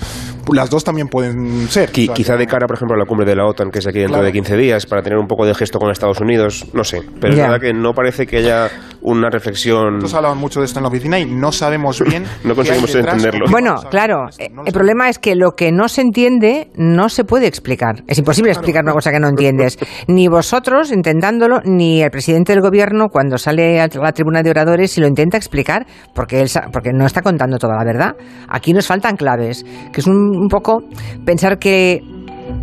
Las 0.52 0.70
dos 0.70 0.84
también 0.84 1.08
pueden 1.08 1.68
ser. 1.68 1.90
Qui- 1.90 2.02
O 2.04 2.06
sea, 2.06 2.14
quizá 2.14 2.36
de 2.36 2.46
cara, 2.46 2.66
por 2.66 2.76
ejemplo, 2.76 2.94
a 2.94 2.98
la 2.98 3.06
cumbre 3.06 3.26
de 3.26 3.34
la 3.34 3.46
OTAN, 3.46 3.70
que 3.70 3.78
es 3.78 3.86
aquí 3.86 3.98
dentro 3.98 4.14
Claro. 4.16 4.26
de 4.26 4.32
15 4.32 4.56
días, 4.56 4.86
para 4.86 5.02
tener 5.02 5.18
un 5.18 5.26
poco 5.26 5.46
de 5.46 5.54
gesto 5.54 5.78
con 5.78 5.90
Estados 5.90 6.20
Unidos, 6.20 6.66
no 6.74 6.84
sé. 6.84 7.00
Pero 7.20 7.32
es 7.34 7.38
verdad 7.40 7.60
que 7.60 7.72
no 7.72 7.92
parece 7.94 8.26
que 8.26 8.38
haya 8.38 8.68
una 9.00 9.30
reflexión. 9.30 9.94
Nosotros 9.94 10.14
hablamos 10.14 10.38
mucho 10.38 10.60
de 10.60 10.66
esto 10.66 10.78
en 10.78 10.82
la 10.84 10.88
oficina 10.88 11.18
y 11.18 11.24
no 11.26 11.50
sabemos 11.52 12.00
bien. 12.06 12.24
No 12.44 12.50
qué 12.50 12.56
conseguimos 12.56 12.94
entenderlo. 12.94 13.46
Bueno, 13.50 13.76
claro, 13.90 14.26
eh, 14.38 14.44
esto, 14.46 14.54
no 14.54 14.62
lo 14.62 14.66
el 14.68 14.72
problema 14.72 15.08
es 15.08 15.18
que 15.18 15.34
lo 15.34 15.52
que 15.52 15.72
no 15.72 15.88
se 15.88 16.02
entiende 16.02 16.68
no 16.76 17.08
se 17.08 17.24
puede 17.24 17.46
explicar. 17.46 18.02
Es 18.06 18.18
imposible 18.18 18.50
explicar 18.50 18.82
una 18.84 18.92
cosa 18.92 19.10
que 19.10 19.18
no 19.20 19.28
entiendes. 19.28 19.78
Ni 20.08 20.28
vosotros 20.28 20.92
intentándolo, 20.92 21.60
ni 21.64 22.02
el 22.02 22.10
presidente 22.10 22.52
del 22.52 22.60
gobierno 22.60 23.08
cuando 23.08 23.38
sale 23.38 23.80
a 23.80 23.88
la 23.88 24.12
tribuna 24.12 24.42
de 24.42 24.50
oradores 24.50 24.96
y 24.98 25.00
lo 25.00 25.06
intenta 25.06 25.36
explicar, 25.36 25.86
porque 26.14 26.40
él 26.40 26.48
sa- 26.48 26.68
porque 26.82 26.92
no 26.92 27.06
está 27.06 27.22
contando 27.22 27.58
toda 27.58 27.76
la 27.76 27.84
verdad. 27.84 28.16
Aquí 28.48 28.72
nos 28.72 28.88
faltan 28.88 29.16
claves, 29.16 29.64
que 29.92 30.00
es 30.00 30.06
un, 30.08 30.36
un 30.36 30.48
poco 30.48 30.82
pensar 31.24 31.60
que 31.60 32.02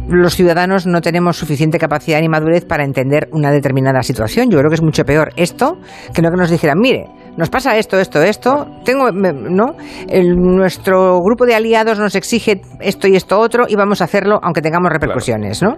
los 0.09 0.35
ciudadanos 0.35 0.85
no 0.85 0.99
tenemos 0.99 1.37
suficiente 1.37 1.79
capacidad 1.79 2.19
ni 2.19 2.27
madurez 2.27 2.65
para 2.65 2.83
entender 2.83 3.29
una 3.31 3.49
determinada 3.49 4.03
situación. 4.03 4.49
Yo 4.49 4.57
creo 4.57 4.69
que 4.69 4.75
es 4.75 4.81
mucho 4.81 5.05
peor 5.05 5.31
esto 5.37 5.77
que 6.13 6.21
no 6.21 6.31
que 6.31 6.35
nos 6.35 6.49
dijeran, 6.49 6.79
mire, 6.79 7.05
nos 7.39 7.49
pasa 7.49 7.77
esto, 7.77 7.97
esto, 7.97 8.21
esto, 8.21 8.67
tengo, 8.83 9.11
¿no? 9.11 9.75
El- 10.09 10.35
nuestro 10.35 11.21
grupo 11.21 11.45
de 11.45 11.55
aliados 11.55 11.97
nos 11.97 12.13
exige 12.15 12.61
esto 12.81 13.07
y 13.07 13.15
esto 13.15 13.39
otro 13.39 13.63
y 13.67 13.75
vamos 13.75 14.01
a 14.01 14.03
hacerlo 14.03 14.39
aunque 14.43 14.61
tengamos 14.61 14.91
repercusiones, 14.91 15.63
¿no? 15.63 15.77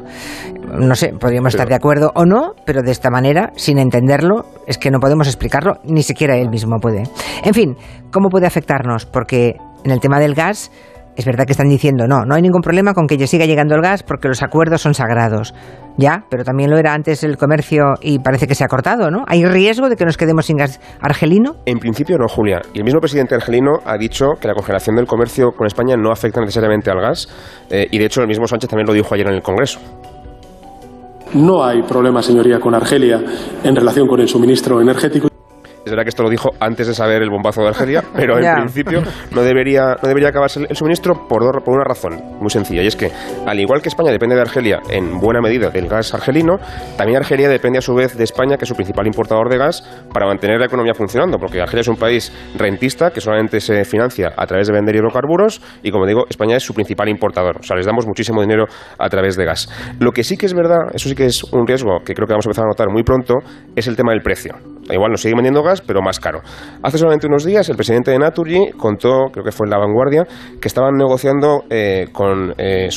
No 0.80 0.96
sé, 0.96 1.13
podríamos 1.20 1.53
estar 1.53 1.68
de 1.70 1.75
acuerdo 1.75 2.12
o 2.15 2.25
no, 2.25 2.53
pero 2.65 2.82
de 2.82 2.89
esta 2.91 3.12
manera, 3.12 3.51
sin 3.56 3.77
entenderlo, 3.77 4.46
es 4.65 4.80
que 4.80 4.89
no 4.89 5.00
podemos 5.00 5.27
explicarlo, 5.27 5.75
ni 5.84 6.01
siquiera 6.01 6.36
él 6.36 6.50
mismo 6.50 6.77
puede. 6.80 7.03
En 7.44 7.53
fin, 7.53 7.77
¿cómo 8.12 8.30
puede 8.30 8.48
afectarnos? 8.48 9.06
Porque 9.06 9.58
en 9.84 9.91
el 9.91 10.00
tema 10.00 10.20
del 10.20 10.34
gas, 10.34 10.72
es 11.22 11.25
verdad 11.25 11.46
que 11.46 11.54
están 11.54 11.70
diciendo, 11.70 12.08
no, 12.08 12.25
no 12.25 12.36
hay 12.36 12.42
ningún 12.42 12.62
problema 12.62 12.94
con 12.94 13.06
que 13.06 13.16
ya 13.16 13.28
siga 13.28 13.46
llegando 13.46 13.75
el 13.75 13.82
gas 13.82 14.01
porque 14.01 14.28
los 14.28 14.42
acuerdos 14.42 14.82
son 14.82 14.94
sagrados. 14.96 15.54
Ya, 15.98 16.24
pero 16.30 16.44
también 16.44 16.72
lo 16.72 16.78
era 16.78 16.94
antes 16.94 17.24
el 17.24 17.38
comercio 17.38 17.94
y 18.01 18.20
parece 18.20 18.48
que 18.48 18.56
se 18.56 18.63
ha 18.63 18.68
cortado, 18.68 19.12
¿no? 19.12 19.24
¿Hay 19.28 19.46
riesgo 19.46 19.88
de 19.88 19.96
que 19.96 20.06
nos 20.06 20.18
quedemos 20.18 20.48
sin 20.48 20.58
gas 20.58 20.80
argelino? 21.00 21.58
En 21.66 21.78
principio 21.80 22.18
no, 22.18 22.28
Julia. 22.28 22.62
Y 22.74 22.80
el 22.80 22.84
mismo 22.84 23.00
presidente 23.00 23.36
argelino 23.36 23.74
ha 23.86 23.98
dicho 23.98 24.25
que 24.40 24.48
la 24.48 24.56
congelación 24.56 24.96
del 24.96 25.06
comercio 25.06 25.51
con 25.51 25.68
España 25.68 25.96
no 25.96 26.12
afecta 26.12 26.40
necesariamente 26.42 26.90
al 26.90 27.01
gas. 27.01 27.28
eh, 27.70 27.88
y 27.92 28.00
de 28.00 28.06
hecho 28.06 28.22
el 28.22 28.28
mismo 28.28 28.48
Sánchez 28.48 28.70
también 28.70 28.88
lo 28.88 28.94
dijo 28.94 29.13
ayer 29.13 29.28
en 29.28 29.36
el 29.36 29.42
Congreso. 29.44 29.80
No 31.34 31.63
hay 31.63 31.82
problema, 31.84 32.22
señoría, 32.22 32.60
con 32.60 32.74
Argelia 32.74 33.22
en 33.63 33.75
relación 33.75 34.08
con 34.08 34.20
el 34.20 34.28
suministro 34.28 34.82
energético. 34.82 35.30
Es 35.83 35.89
verdad 35.91 36.03
que 36.03 36.09
esto 36.09 36.21
lo 36.21 36.29
dijo 36.29 36.50
antes 36.59 36.85
de 36.88 36.93
saber 36.93 37.23
el 37.23 37.29
bombazo 37.31 37.61
de 37.63 37.69
Argelia, 37.69 38.03
pero 38.15 38.38
en 38.38 38.43
principio 38.61 39.01
no 39.31 39.41
debería, 39.41 39.95
no 40.01 40.07
debería 40.07 40.29
acabarse 40.29 40.65
el, 40.69 40.75
suministro 40.75 41.27
por, 41.27 41.41
dos- 41.41 41.63
por 41.63 41.73
una 41.73 41.83
razón 41.83 42.21
muy 42.39 42.50
sencilla. 42.51 42.83
Y 42.83 42.88
es 42.88 42.95
que, 42.95 43.09
al 43.47 43.59
igual 43.59 43.81
que 43.81 43.89
España 43.89 44.11
depende 44.11 44.35
de 44.35 44.41
Argelia 44.41 44.79
en 44.89 45.19
buena 45.19 45.41
medida 45.41 45.69
del 45.71 45.88
gas 45.88 46.13
argelino, 46.13 46.57
también 46.97 47.17
Argelia 47.17 47.50
depende 47.50 47.79
a 47.79 47.81
su 47.81 47.95
vez 47.95 48.15
de 48.15 48.23
España, 48.23 48.57
que 48.57 48.65
es 48.65 48.69
su 48.69 48.75
principal 48.75 49.07
importador 49.07 49.50
de 49.50 49.57
gas, 49.57 49.81
para 50.13 50.27
mantener 50.27 50.59
la 50.59 50.67
economía 50.67 50.93
funcionando. 50.93 51.38
Porque 51.39 51.59
Argelia 51.61 51.81
es 51.81 51.88
un 51.88 51.95
país 51.97 52.31
rentista 52.57 53.09
que 53.11 53.19
solamente 53.21 53.59
se 53.59 53.83
financia 53.85 54.33
a 54.38 54.45
través 54.45 54.67
de 54.67 54.73
vender 54.73 54.95
hidrocarburos 54.95 55.61
y, 55.81 55.89
como 55.91 56.05
digo, 56.05 56.25
España 56.29 56.57
es 56.57 56.63
su 56.63 56.73
principal 56.75 57.09
importador. 57.09 57.57
O 57.59 57.63
sea, 57.63 57.75
les 57.75 57.85
damos 57.88 58.05
muchísimo 58.05 58.41
dinero 58.41 58.65
a 59.00 59.09
través 59.09 59.35
de 59.35 59.45
gas. 59.45 59.67
Lo 60.00 60.11
que 60.11 60.23
sí 60.23 60.38
que 60.38 60.45
es 60.45 60.53
verdad, 60.53 60.89
eso 60.93 61.09
sí 61.09 61.15
que 61.15 61.25
es 61.25 61.43
un 61.45 61.65
riesgo 61.65 62.00
que 62.05 62.13
creo 62.13 62.27
que 62.27 62.33
vamos 62.33 62.45
a 62.45 62.50
empezar 62.50 62.65
a 62.65 62.67
notar 62.67 62.89
muy 62.91 63.01
pronto, 63.03 63.35
es 63.75 63.88
el 63.88 63.95
tema 63.95 64.11
del 64.11 64.21
precio. 64.21 64.53
igual 64.91 65.11
nos 65.11 65.21
siguen 65.21 65.38
vendiendo 65.38 65.63
gas, 65.63 65.71
pero 65.80 66.01
más 66.01 66.20
caro. 66.20 66.42
Hace 66.84 66.98
solamente 66.98 67.28
unos 67.28 67.46
días 67.46 67.70
el 67.70 67.78
presidente 67.78 68.12
de 68.12 68.20
Naturgy 68.20 68.72
contó, 68.78 69.28
creo 69.32 69.46
que 69.46 69.54
fue 69.54 69.68
en 69.68 69.72
La 69.72 69.78
Vanguardia, 69.78 70.25
que 70.60 70.68
estaban 70.68 70.96
negociando 70.96 71.63
eh, 71.70 72.08
con 72.12 72.54
eh, 72.58 72.90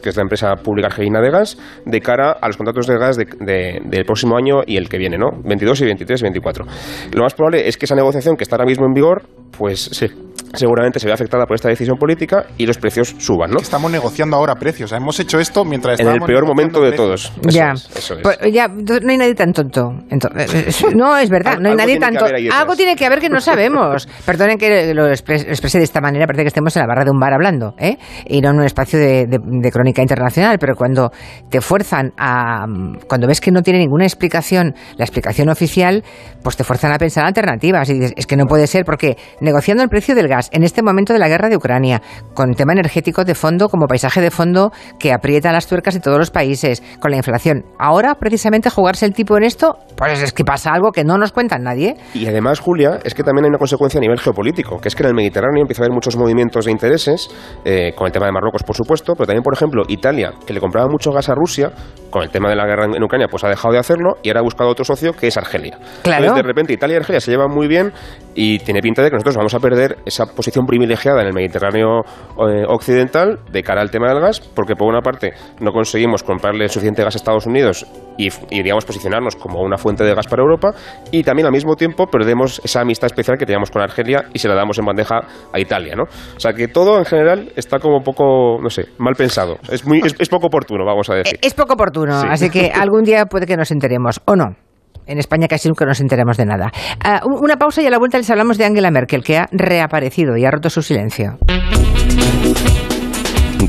que 0.00 0.08
es 0.08 0.16
la 0.16 0.22
empresa 0.22 0.54
pública 0.56 0.86
argelina 0.86 1.20
de 1.20 1.30
gas, 1.30 1.58
de 1.84 2.00
cara 2.00 2.32
a 2.40 2.46
los 2.46 2.56
contratos 2.56 2.86
de 2.86 2.98
gas 2.98 3.16
del 3.16 4.04
próximo 4.06 4.36
año 4.36 4.60
y 4.66 4.76
el 4.76 4.88
que 4.88 4.98
viene, 4.98 5.18
¿no? 5.18 5.30
22 5.44 5.80
y 5.80 5.84
23 5.86 6.20
y 6.20 6.24
24. 6.24 6.64
Lo 7.12 7.22
más 7.22 7.34
probable 7.34 7.68
es 7.68 7.76
que 7.76 7.86
esa 7.86 7.94
negociación 7.94 8.36
que 8.36 8.44
está 8.44 8.56
ahora 8.56 8.66
mismo 8.66 8.86
en 8.86 8.92
vigor, 8.92 9.22
pues 9.56 9.80
se 9.80 10.10
seguramente 10.54 11.00
se 11.00 11.06
ve 11.06 11.12
afectada 11.12 11.46
por 11.46 11.54
esta 11.54 11.68
decisión 11.68 11.96
política 11.96 12.46
y 12.58 12.66
los 12.66 12.78
precios 12.78 13.14
suban, 13.18 13.50
¿no? 13.50 13.58
Estamos 13.58 13.90
negociando 13.90 14.36
ahora 14.36 14.54
precios. 14.56 14.92
hemos 14.92 15.18
hecho 15.20 15.38
esto 15.38 15.64
mientras 15.64 15.98
en 16.00 16.08
el 16.08 16.20
peor 16.20 16.46
momento 16.46 16.80
de 16.80 16.92
todos. 16.92 17.32
ya, 17.42 17.74
pues, 18.22 18.38
ya, 18.52 18.68
no 18.68 19.10
hay 19.10 19.18
nadie 19.18 19.34
tan 19.34 19.52
tonto. 19.52 19.92
Entonces, 20.10 20.84
no 20.94 21.16
es 21.16 21.30
verdad, 21.30 21.58
no 21.58 21.70
hay 21.70 21.76
nadie 21.76 21.98
tan 21.98 22.14
tonto. 22.14 22.34
Algo 22.52 22.76
tiene 22.76 22.96
que 22.96 23.06
haber 23.06 23.20
que 23.20 23.28
no 23.28 23.40
sabemos. 23.40 24.08
Perdonen 24.26 24.58
que 24.58 24.92
lo 24.94 25.08
exprese 25.08 25.78
de 25.78 25.84
esta 25.84 26.00
manera, 26.00 26.26
parece 26.26 26.42
que 26.42 26.48
estemos 26.48 26.76
en 26.76 26.80
la 26.80 26.86
barra 26.86 27.04
de 27.04 27.10
un 27.10 27.18
bar 27.18 27.32
hablando, 27.32 27.74
¿eh? 27.78 27.96
Y 28.26 28.40
no 28.40 28.50
en 28.50 28.56
un 28.56 28.64
espacio 28.64 28.98
de, 28.98 29.70
crónica 29.72 30.02
internacional, 30.02 30.58
pero 30.58 30.74
cuando 30.76 31.12
te 31.48 31.60
fuerzan 31.60 32.12
a 32.18 32.66
cuando 33.08 33.26
ves 33.26 33.40
que 33.40 33.50
no 33.50 33.62
tiene 33.62 33.78
ninguna 33.78 34.04
explicación, 34.04 34.74
la 34.96 35.04
explicación 35.04 35.48
oficial, 35.48 36.04
pues 36.42 36.56
te 36.56 36.64
fuerzan 36.64 36.92
a 36.92 36.98
pensar 36.98 37.24
alternativas 37.24 37.88
y 37.88 37.94
dices, 37.94 38.12
es 38.16 38.26
que 38.26 38.36
no 38.36 38.46
puede 38.46 38.66
ser 38.66 38.84
porque 38.84 39.16
negociando 39.42 39.82
el 39.82 39.88
precio 39.88 40.14
del 40.14 40.28
gas 40.28 40.48
en 40.52 40.62
este 40.62 40.82
momento 40.82 41.12
de 41.12 41.18
la 41.18 41.28
guerra 41.28 41.48
de 41.48 41.56
Ucrania, 41.56 42.00
con 42.32 42.54
tema 42.54 42.72
energético 42.72 43.24
de 43.24 43.34
fondo 43.34 43.68
como 43.68 43.86
paisaje 43.86 44.20
de 44.20 44.30
fondo 44.30 44.72
que 44.98 45.12
aprieta 45.12 45.52
las 45.52 45.66
tuercas 45.66 45.94
de 45.94 46.00
todos 46.00 46.18
los 46.18 46.30
países, 46.30 46.82
con 47.00 47.10
la 47.10 47.16
inflación. 47.16 47.64
Ahora, 47.78 48.14
precisamente, 48.14 48.70
jugarse 48.70 49.04
el 49.04 49.12
tipo 49.12 49.36
en 49.36 49.42
esto, 49.42 49.76
pues 49.96 50.22
es 50.22 50.32
que 50.32 50.44
pasa 50.44 50.72
algo 50.72 50.92
que 50.92 51.04
no 51.04 51.18
nos 51.18 51.32
cuenta 51.32 51.58
nadie. 51.58 51.96
Y 52.14 52.26
además, 52.26 52.60
Julia, 52.60 53.00
es 53.04 53.14
que 53.14 53.22
también 53.22 53.44
hay 53.44 53.48
una 53.48 53.58
consecuencia 53.58 53.98
a 53.98 54.00
nivel 54.00 54.18
geopolítico, 54.18 54.78
que 54.78 54.88
es 54.88 54.94
que 54.94 55.02
en 55.02 55.08
el 55.08 55.14
Mediterráneo 55.14 55.62
empieza 55.62 55.82
a 55.82 55.84
haber 55.86 55.94
muchos 55.94 56.16
movimientos 56.16 56.64
de 56.64 56.70
intereses, 56.70 57.28
eh, 57.64 57.92
con 57.96 58.06
el 58.06 58.12
tema 58.12 58.26
de 58.26 58.32
Marruecos, 58.32 58.62
por 58.62 58.76
supuesto, 58.76 59.14
pero 59.14 59.26
también, 59.26 59.42
por 59.42 59.54
ejemplo, 59.54 59.82
Italia, 59.88 60.32
que 60.46 60.52
le 60.52 60.60
compraba 60.60 60.88
mucho 60.88 61.10
gas 61.10 61.28
a 61.28 61.34
Rusia, 61.34 61.72
con 62.10 62.22
el 62.22 62.30
tema 62.30 62.48
de 62.48 62.56
la 62.56 62.66
guerra 62.66 62.84
en 62.84 63.02
Ucrania, 63.02 63.26
pues 63.28 63.42
ha 63.42 63.48
dejado 63.48 63.72
de 63.72 63.80
hacerlo 63.80 64.18
y 64.22 64.28
ahora 64.28 64.40
ha 64.40 64.44
buscado 64.44 64.70
otro 64.70 64.84
socio 64.84 65.12
que 65.14 65.26
es 65.26 65.36
Argelia. 65.36 65.78
Claro. 66.02 66.22
Entonces, 66.22 66.44
de 66.44 66.48
repente, 66.48 66.72
Italia 66.72 66.94
y 66.94 66.96
Argelia 66.98 67.20
se 67.20 67.30
llevan 67.30 67.50
muy 67.50 67.66
bien 67.66 67.92
y 68.34 68.58
tiene 68.60 68.80
pinta 68.80 69.02
de 69.02 69.08
que 69.08 69.14
nosotros 69.14 69.31
vamos 69.36 69.54
a 69.54 69.60
perder 69.60 69.98
esa 70.06 70.26
posición 70.26 70.66
privilegiada 70.66 71.22
en 71.22 71.28
el 71.28 71.34
Mediterráneo 71.34 72.00
eh, 72.00 72.64
occidental 72.68 73.40
de 73.50 73.62
cara 73.62 73.80
al 73.80 73.90
tema 73.90 74.08
del 74.08 74.20
gas, 74.20 74.40
porque 74.40 74.74
por 74.74 74.88
una 74.88 75.00
parte 75.00 75.32
no 75.60 75.72
conseguimos 75.72 76.22
comprarle 76.22 76.68
suficiente 76.68 77.02
gas 77.02 77.14
a 77.14 77.18
Estados 77.18 77.46
Unidos 77.46 77.86
y, 78.16 78.30
digamos 78.62 78.84
posicionarnos 78.84 79.36
como 79.36 79.60
una 79.60 79.78
fuente 79.78 80.04
de 80.04 80.14
gas 80.14 80.26
para 80.26 80.42
Europa, 80.42 80.72
y 81.10 81.22
también 81.22 81.46
al 81.46 81.52
mismo 81.52 81.76
tiempo 81.76 82.06
perdemos 82.06 82.60
esa 82.64 82.80
amistad 82.80 83.06
especial 83.06 83.38
que 83.38 83.46
teníamos 83.46 83.70
con 83.70 83.82
Argelia 83.82 84.24
y 84.32 84.38
se 84.38 84.48
la 84.48 84.54
damos 84.54 84.78
en 84.78 84.84
bandeja 84.84 85.20
a 85.52 85.58
Italia, 85.58 85.94
¿no? 85.96 86.04
O 86.04 86.40
sea 86.40 86.52
que 86.52 86.68
todo 86.68 86.98
en 86.98 87.04
general 87.04 87.52
está 87.56 87.78
como 87.78 87.96
un 87.96 88.02
poco, 88.02 88.58
no 88.62 88.70
sé, 88.70 88.86
mal 88.98 89.14
pensado. 89.14 89.56
Es, 89.70 89.86
muy, 89.86 90.00
es, 90.00 90.28
poco 90.28 90.46
oportuno, 90.46 90.84
vamos 90.84 91.08
a 91.10 91.14
decir. 91.14 91.38
Es 91.42 91.54
poco 91.54 91.74
oportuno, 91.74 92.14
así 92.16 92.50
que 92.50 92.70
algún 92.74 93.02
día 93.02 93.26
puede 93.26 93.46
que 93.46 93.56
nos 93.56 93.70
enteremos, 93.70 94.20
¿o 94.26 94.36
no? 94.36 94.56
En 95.06 95.18
España 95.18 95.48
casi 95.48 95.68
nunca 95.68 95.84
nos 95.84 96.00
enteramos 96.00 96.36
de 96.36 96.46
nada. 96.46 96.70
Ah, 97.04 97.20
una 97.24 97.56
pausa 97.56 97.82
y 97.82 97.86
a 97.86 97.90
la 97.90 97.98
vuelta 97.98 98.18
les 98.18 98.30
hablamos 98.30 98.58
de 98.58 98.64
Angela 98.64 98.90
Merkel, 98.90 99.22
que 99.22 99.38
ha 99.38 99.48
reaparecido 99.50 100.36
y 100.36 100.44
ha 100.44 100.50
roto 100.50 100.70
su 100.70 100.82
silencio. 100.82 101.38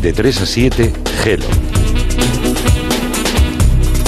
De 0.02 0.14
3 0.14 0.42
a 0.42 0.46
7, 0.46 0.94
Gelo. 1.24 1.46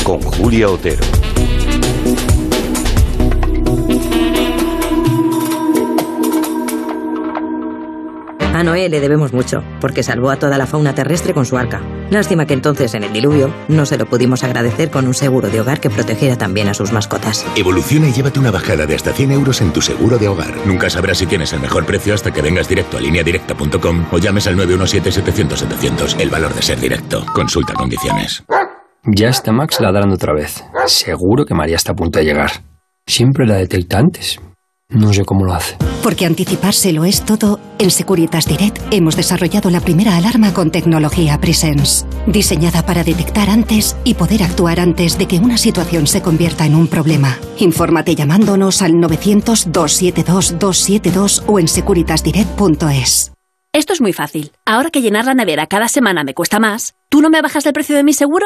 Con 0.03 0.22
Julia 0.22 0.70
Otero. 0.70 1.25
A 8.56 8.64
Noé 8.64 8.88
le 8.88 9.02
debemos 9.02 9.34
mucho, 9.34 9.66
porque 9.82 10.02
salvó 10.02 10.32
a 10.32 10.38
toda 10.38 10.58
la 10.58 10.66
fauna 10.66 10.96
terrestre 10.96 11.34
con 11.34 11.46
su 11.46 11.58
arca. 11.58 11.82
Lástima 12.10 12.46
que 12.46 12.54
entonces, 12.54 12.94
en 12.94 13.04
el 13.04 13.12
diluvio, 13.12 13.54
no 13.68 13.86
se 13.86 13.98
lo 13.98 14.06
pudimos 14.06 14.46
agradecer 14.46 14.90
con 14.90 15.08
un 15.08 15.14
seguro 15.14 15.50
de 15.50 15.60
hogar 15.60 15.82
que 15.82 15.90
protegiera 15.90 16.38
también 16.38 16.70
a 16.70 16.74
sus 16.74 16.94
mascotas. 16.94 17.46
Evoluciona 17.58 18.08
y 18.08 18.14
llévate 18.14 18.40
una 18.40 18.52
bajada 18.52 18.86
de 18.86 18.96
hasta 18.96 19.12
100 19.12 19.34
euros 19.34 19.60
en 19.60 19.74
tu 19.74 19.82
seguro 19.82 20.18
de 20.18 20.30
hogar. 20.30 20.56
Nunca 20.66 20.90
sabrás 20.90 21.18
si 21.18 21.26
tienes 21.26 21.52
el 21.52 21.60
mejor 21.60 21.86
precio 21.86 22.14
hasta 22.14 22.32
que 22.32 22.42
vengas 22.42 22.70
directo 22.70 22.96
a 22.96 23.02
lineadirecta.com 23.02 24.06
o 24.10 24.18
llames 24.20 24.48
al 24.48 24.56
917-700-700. 24.56 26.18
El 26.22 26.30
valor 26.30 26.54
de 26.54 26.62
ser 26.62 26.80
directo. 26.80 27.26
Consulta 27.34 27.74
condiciones. 27.74 28.46
Ya 29.04 29.28
está 29.28 29.52
Max 29.52 29.82
ladrando 29.82 30.16
otra 30.16 30.34
vez. 30.34 30.64
Seguro 30.86 31.44
que 31.44 31.54
María 31.54 31.76
está 31.76 31.92
a 31.92 31.96
punto 31.96 32.20
de 32.20 32.26
llegar. 32.26 32.52
Siempre 33.06 33.46
la 33.46 33.56
detecta 33.56 34.00
antes. 34.00 34.40
No 34.89 35.13
sé 35.13 35.24
cómo 35.25 35.46
lo 35.46 35.54
hace. 35.54 35.77
Porque 36.04 36.27
anticipárselo 36.27 37.06
es 37.06 37.25
todo, 37.25 37.60
en 37.80 37.89
Securitas 37.89 38.46
Direct 38.46 38.77
hemos 38.92 39.15
desarrollado 39.15 39.72
la 39.72 39.80
primera 39.80 40.15
alarma 40.15 40.54
con 40.54 40.70
tecnología 40.70 41.39
Presence, 41.39 42.06
diseñada 42.27 42.86
para 42.86 43.04
detectar 43.04 43.50
antes 43.50 43.98
y 44.04 44.13
poder 44.13 44.44
actuar 44.44 44.80
antes 44.80 45.18
de 45.18 45.27
que 45.27 45.39
una 45.39 45.58
situación 45.58 46.06
se 46.06 46.22
convierta 46.22 46.68
en 46.68 46.75
un 46.75 46.88
problema. 46.88 47.39
Infórmate 47.58 48.13
llamándonos 48.13 48.84
al 48.84 48.92
900-272-272 48.94 51.42
o 51.48 51.60
en 51.60 51.68
securitasdirect.es. 51.68 53.32
Esto 53.74 53.94
es 53.94 54.01
muy 54.01 54.13
fácil. 54.13 54.51
Ahora 54.65 54.92
que 54.92 55.01
llenar 55.01 55.25
la 55.25 55.34
nevera 55.34 55.65
cada 55.65 55.88
semana 55.88 56.24
me 56.24 56.36
cuesta 56.36 56.60
más, 56.60 56.94
¿tú 57.10 57.22
no 57.22 57.32
me 57.32 57.42
bajas 57.42 57.65
el 57.65 57.74
precio 57.74 57.96
de 57.96 58.04
mi 58.04 58.13
seguro? 58.13 58.46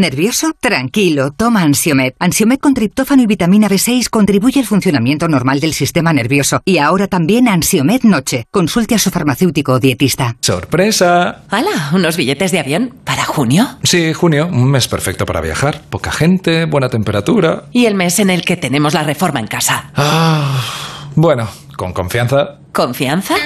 ¿Nervioso? 0.00 0.52
Tranquilo, 0.60 1.30
toma 1.30 1.62
Ansiomet. 1.62 2.14
Ansiomet 2.18 2.60
con 2.60 2.74
triptófano 2.74 3.22
y 3.22 3.26
vitamina 3.26 3.68
B6 3.68 4.08
contribuye 4.10 4.60
al 4.60 4.66
funcionamiento 4.66 5.28
normal 5.28 5.60
del 5.60 5.72
sistema 5.72 6.12
nervioso. 6.12 6.60
Y 6.64 6.78
ahora 6.78 7.06
también 7.06 7.48
Ansiomet 7.48 8.02
Noche. 8.02 8.46
Consulte 8.50 8.94
a 8.94 8.98
su 8.98 9.10
farmacéutico 9.10 9.72
o 9.72 9.80
dietista. 9.80 10.36
¡Sorpresa! 10.40 11.44
¡Hala! 11.48 11.90
¿Unos 11.92 12.16
billetes 12.16 12.52
de 12.52 12.58
avión? 12.58 12.94
¿Para 13.04 13.24
junio? 13.24 13.68
Sí, 13.82 14.12
junio. 14.12 14.48
Un 14.48 14.70
mes 14.70 14.88
perfecto 14.88 15.26
para 15.26 15.40
viajar. 15.40 15.82
Poca 15.90 16.10
gente, 16.10 16.64
buena 16.64 16.88
temperatura. 16.88 17.64
¿Y 17.72 17.86
el 17.86 17.94
mes 17.94 18.18
en 18.18 18.30
el 18.30 18.44
que 18.44 18.56
tenemos 18.56 18.94
la 18.94 19.04
reforma 19.04 19.40
en 19.40 19.46
casa? 19.46 19.90
Ah, 19.94 20.60
bueno, 21.14 21.48
con 21.76 21.92
confianza. 21.92 22.58
¿Confianza? 22.72 23.36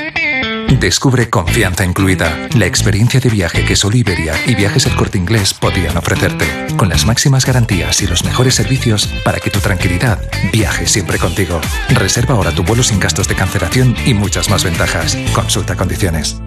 Descubre 0.68 1.28
Confianza 1.28 1.84
Incluida, 1.84 2.48
la 2.56 2.66
experiencia 2.66 3.18
de 3.20 3.30
viaje 3.30 3.64
que 3.64 3.74
solo 3.74 3.96
Iberia 3.96 4.34
y 4.46 4.54
Viajes 4.54 4.86
El 4.86 4.94
Corte 4.94 5.18
Inglés 5.18 5.54
podían 5.54 5.96
ofrecerte, 5.96 6.46
con 6.76 6.88
las 6.88 7.04
máximas 7.04 7.46
garantías 7.46 8.00
y 8.02 8.06
los 8.06 8.24
mejores 8.24 8.54
servicios 8.54 9.08
para 9.24 9.40
que 9.40 9.50
tu 9.50 9.58
tranquilidad 9.60 10.20
viaje 10.52 10.86
siempre 10.86 11.18
contigo. 11.18 11.60
Reserva 11.88 12.34
ahora 12.34 12.52
tu 12.52 12.62
vuelo 12.62 12.82
sin 12.82 13.00
gastos 13.00 13.26
de 13.28 13.34
cancelación 13.34 13.96
y 14.06 14.14
muchas 14.14 14.50
más 14.50 14.62
ventajas. 14.62 15.16
Consulta 15.34 15.74
condiciones. 15.74 16.40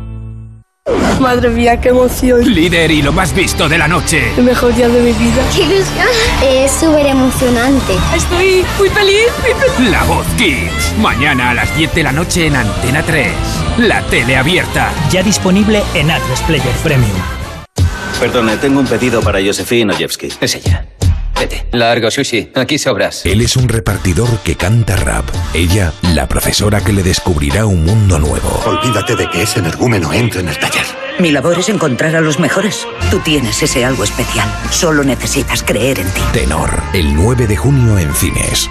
Madre 1.19 1.49
mía, 1.49 1.79
qué 1.79 1.89
emoción. 1.89 2.43
Líder 2.43 2.89
y 2.89 3.03
lo 3.03 3.13
más 3.13 3.33
visto 3.35 3.69
de 3.69 3.77
la 3.77 3.87
noche. 3.87 4.31
El 4.35 4.43
mejor 4.43 4.73
día 4.75 4.89
de 4.89 4.99
mi 4.99 5.13
vida. 5.13 5.43
¡Qué 5.55 5.61
ilusión! 5.61 6.07
Es 6.43 6.71
súper 6.71 7.05
emocionante. 7.05 7.93
Estoy 8.15 8.65
muy 8.79 8.89
feliz, 8.89 9.27
muy 9.43 9.53
feliz. 9.53 9.91
La 9.91 10.03
Voz 10.05 10.25
Kids. 10.37 10.97
Mañana 10.97 11.51
a 11.51 11.53
las 11.53 11.77
10 11.77 11.93
de 11.93 12.03
la 12.03 12.11
noche 12.11 12.47
en 12.47 12.55
Antena 12.55 13.03
3. 13.03 13.31
La 13.77 14.01
tele 14.07 14.35
abierta. 14.35 14.91
Ya 15.11 15.21
disponible 15.21 15.83
en 15.93 16.09
Atlas 16.09 16.41
Player 16.41 16.75
Premium. 16.83 17.11
Perdone, 18.19 18.57
tengo 18.57 18.79
un 18.79 18.87
pedido 18.87 19.21
para 19.21 19.39
Josephine 19.39 19.93
Ojewski. 19.93 20.29
Es 20.41 20.55
ella. 20.55 20.87
Vete. 21.41 21.65
Largo, 21.71 22.11
Sushi. 22.11 22.51
Aquí 22.53 22.77
sobras. 22.77 23.25
Él 23.25 23.41
es 23.41 23.57
un 23.57 23.67
repartidor 23.67 24.29
que 24.43 24.55
canta 24.55 24.95
rap. 24.95 25.25
Ella, 25.55 25.91
la 26.13 26.27
profesora 26.27 26.81
que 26.81 26.93
le 26.93 27.01
descubrirá 27.01 27.65
un 27.65 27.83
mundo 27.83 28.19
nuevo. 28.19 28.61
Olvídate 28.67 29.15
de 29.15 29.27
que 29.27 29.41
ese 29.41 29.57
energúmeno 29.57 30.13
entre 30.13 30.41
en 30.41 30.49
el 30.49 30.59
taller. 30.59 30.85
Mi 31.17 31.31
labor 31.31 31.57
es 31.57 31.69
encontrar 31.69 32.15
a 32.15 32.21
los 32.21 32.39
mejores. 32.39 32.87
Tú 33.09 33.19
tienes 33.19 33.63
ese 33.63 33.83
algo 33.83 34.03
especial. 34.03 34.47
Solo 34.69 35.03
necesitas 35.03 35.63
creer 35.63 35.99
en 35.99 36.07
ti. 36.11 36.21
Tenor, 36.31 36.69
el 36.93 37.15
9 37.15 37.47
de 37.47 37.57
junio 37.57 37.97
en 37.97 38.13
cines. 38.13 38.69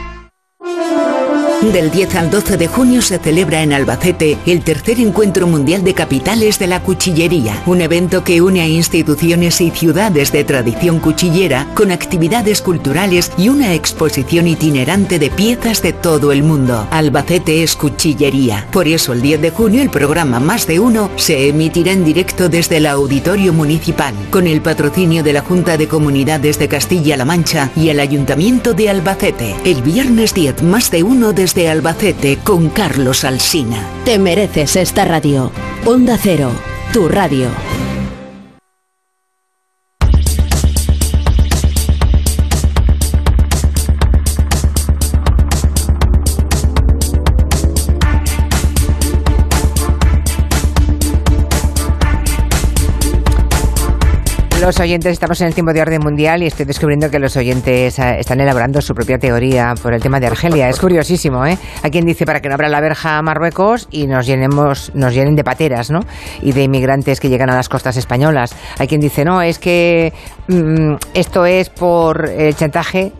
Del 1.60 1.90
10 1.90 2.16
al 2.16 2.30
12 2.30 2.56
de 2.56 2.66
junio 2.66 3.02
se 3.02 3.18
celebra 3.18 3.62
en 3.62 3.74
Albacete 3.74 4.38
el 4.46 4.62
tercer 4.62 4.98
encuentro 4.98 5.46
mundial 5.46 5.84
de 5.84 5.92
capitales 5.92 6.58
de 6.58 6.66
la 6.66 6.82
cuchillería, 6.82 7.62
un 7.66 7.82
evento 7.82 8.24
que 8.24 8.40
une 8.40 8.62
a 8.62 8.66
instituciones 8.66 9.60
y 9.60 9.70
ciudades 9.70 10.32
de 10.32 10.42
tradición 10.42 10.98
cuchillera 10.98 11.68
con 11.74 11.92
actividades 11.92 12.62
culturales 12.62 13.30
y 13.36 13.50
una 13.50 13.74
exposición 13.74 14.48
itinerante 14.48 15.18
de 15.18 15.30
piezas 15.30 15.82
de 15.82 15.92
todo 15.92 16.32
el 16.32 16.42
mundo. 16.42 16.88
Albacete 16.90 17.62
es 17.62 17.76
cuchillería. 17.76 18.66
Por 18.72 18.88
eso 18.88 19.12
el 19.12 19.20
10 19.20 19.42
de 19.42 19.50
junio 19.50 19.82
el 19.82 19.90
programa 19.90 20.40
Más 20.40 20.66
de 20.66 20.80
Uno 20.80 21.10
se 21.16 21.50
emitirá 21.50 21.92
en 21.92 22.04
directo 22.04 22.48
desde 22.48 22.78
el 22.78 22.86
Auditorio 22.86 23.52
Municipal, 23.52 24.14
con 24.30 24.46
el 24.46 24.62
patrocinio 24.62 25.22
de 25.22 25.34
la 25.34 25.42
Junta 25.42 25.76
de 25.76 25.86
Comunidades 25.86 26.58
de 26.58 26.68
Castilla-La 26.68 27.26
Mancha 27.26 27.70
y 27.76 27.90
el 27.90 28.00
Ayuntamiento 28.00 28.72
de 28.72 28.88
Albacete. 28.88 29.54
El 29.64 29.82
viernes 29.82 30.34
10 30.34 30.62
Más 30.62 30.90
de 30.90 31.02
Uno 31.02 31.32
desde 31.32 31.49
Albacete 31.58 32.38
con 32.38 32.68
Carlos 32.68 33.24
Alsina. 33.24 33.84
Te 34.04 34.18
mereces 34.18 34.76
esta 34.76 35.04
radio. 35.04 35.50
Onda 35.84 36.16
Cero, 36.16 36.52
tu 36.92 37.08
radio. 37.08 37.48
Los 54.60 54.78
oyentes, 54.78 55.12
estamos 55.12 55.40
en 55.40 55.46
el 55.46 55.54
tiempo 55.54 55.72
de 55.72 55.80
orden 55.80 56.00
mundial 56.02 56.42
y 56.42 56.46
estoy 56.46 56.66
descubriendo 56.66 57.10
que 57.10 57.18
los 57.18 57.34
oyentes 57.34 57.98
eh, 57.98 58.16
están 58.18 58.40
elaborando 58.40 58.82
su 58.82 58.92
propia 58.92 59.18
teoría 59.18 59.72
por 59.82 59.94
el 59.94 60.02
tema 60.02 60.20
de 60.20 60.26
Argelia. 60.26 60.68
Es 60.68 60.78
curiosísimo, 60.78 61.46
¿eh? 61.46 61.56
Hay 61.82 61.90
quien 61.90 62.04
dice 62.04 62.26
para 62.26 62.40
que 62.40 62.48
no 62.48 62.56
abra 62.56 62.68
la 62.68 62.80
verja 62.82 63.16
a 63.16 63.22
Marruecos 63.22 63.88
y 63.90 64.06
nos 64.06 64.26
llenemos, 64.26 64.92
nos 64.94 65.14
llenen 65.14 65.34
de 65.34 65.44
pateras, 65.44 65.90
¿no? 65.90 66.00
Y 66.42 66.52
de 66.52 66.62
inmigrantes 66.64 67.20
que 67.20 67.30
llegan 67.30 67.48
a 67.48 67.56
las 67.56 67.70
costas 67.70 67.96
españolas. 67.96 68.54
Hay 68.78 68.86
quien 68.86 69.00
dice, 69.00 69.24
no, 69.24 69.40
es 69.40 69.58
que 69.58 70.12
mm, 70.48 70.94
esto 71.14 71.46
es 71.46 71.70
por 71.70 72.28
el 72.28 72.54
chantaje 72.54 73.12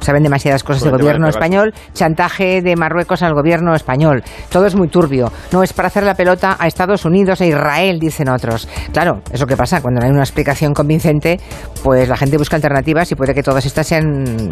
saben 0.00 0.22
demasiadas 0.22 0.64
cosas 0.64 0.82
del 0.82 0.92
gobierno 0.92 1.28
español, 1.28 1.72
chantaje 1.92 2.62
de 2.62 2.76
Marruecos 2.76 3.22
al 3.22 3.34
gobierno 3.34 3.74
español. 3.74 4.22
Todo 4.50 4.66
es 4.66 4.74
muy 4.74 4.88
turbio. 4.88 5.32
No 5.52 5.62
es 5.62 5.72
para 5.72 5.88
hacer 5.88 6.02
la 6.02 6.14
pelota 6.14 6.56
a 6.58 6.66
Estados 6.66 7.04
Unidos, 7.04 7.40
a 7.40 7.46
Israel, 7.46 7.98
dicen 7.98 8.28
otros. 8.28 8.68
Claro, 8.92 9.22
eso 9.32 9.46
que 9.46 9.56
pasa, 9.56 9.80
cuando 9.80 10.00
no 10.00 10.06
hay 10.06 10.12
una 10.12 10.22
explicación 10.22 10.74
convincente, 10.74 11.38
pues 11.82 12.08
la 12.08 12.16
gente 12.16 12.36
busca 12.38 12.56
alternativas 12.56 13.10
y 13.12 13.14
puede 13.14 13.34
que 13.34 13.42
todas 13.42 13.64
estas 13.66 13.86
sean 13.86 14.48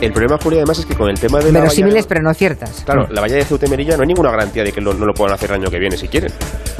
el 0.00 0.12
problema, 0.12 0.38
Julia, 0.42 0.60
además 0.60 0.78
es 0.78 0.86
que 0.86 0.94
con 0.94 1.08
el 1.08 1.18
tema 1.18 1.40
de 1.40 1.50
Verosímiles, 1.50 2.06
pero 2.06 2.22
no 2.22 2.32
ciertas. 2.34 2.82
Claro, 2.84 3.06
la 3.10 3.20
valla 3.20 3.36
de 3.36 3.44
Ceuta 3.44 3.66
y 3.66 3.70
Melilla 3.70 3.96
no 3.96 4.02
hay 4.02 4.08
ninguna 4.08 4.30
garantía 4.30 4.64
de 4.64 4.72
que 4.72 4.80
no 4.80 4.92
lo 4.92 5.12
puedan 5.12 5.34
hacer 5.34 5.50
el 5.50 5.56
año 5.56 5.70
que 5.70 5.78
viene 5.78 5.96
si 5.96 6.08
quieren. 6.08 6.32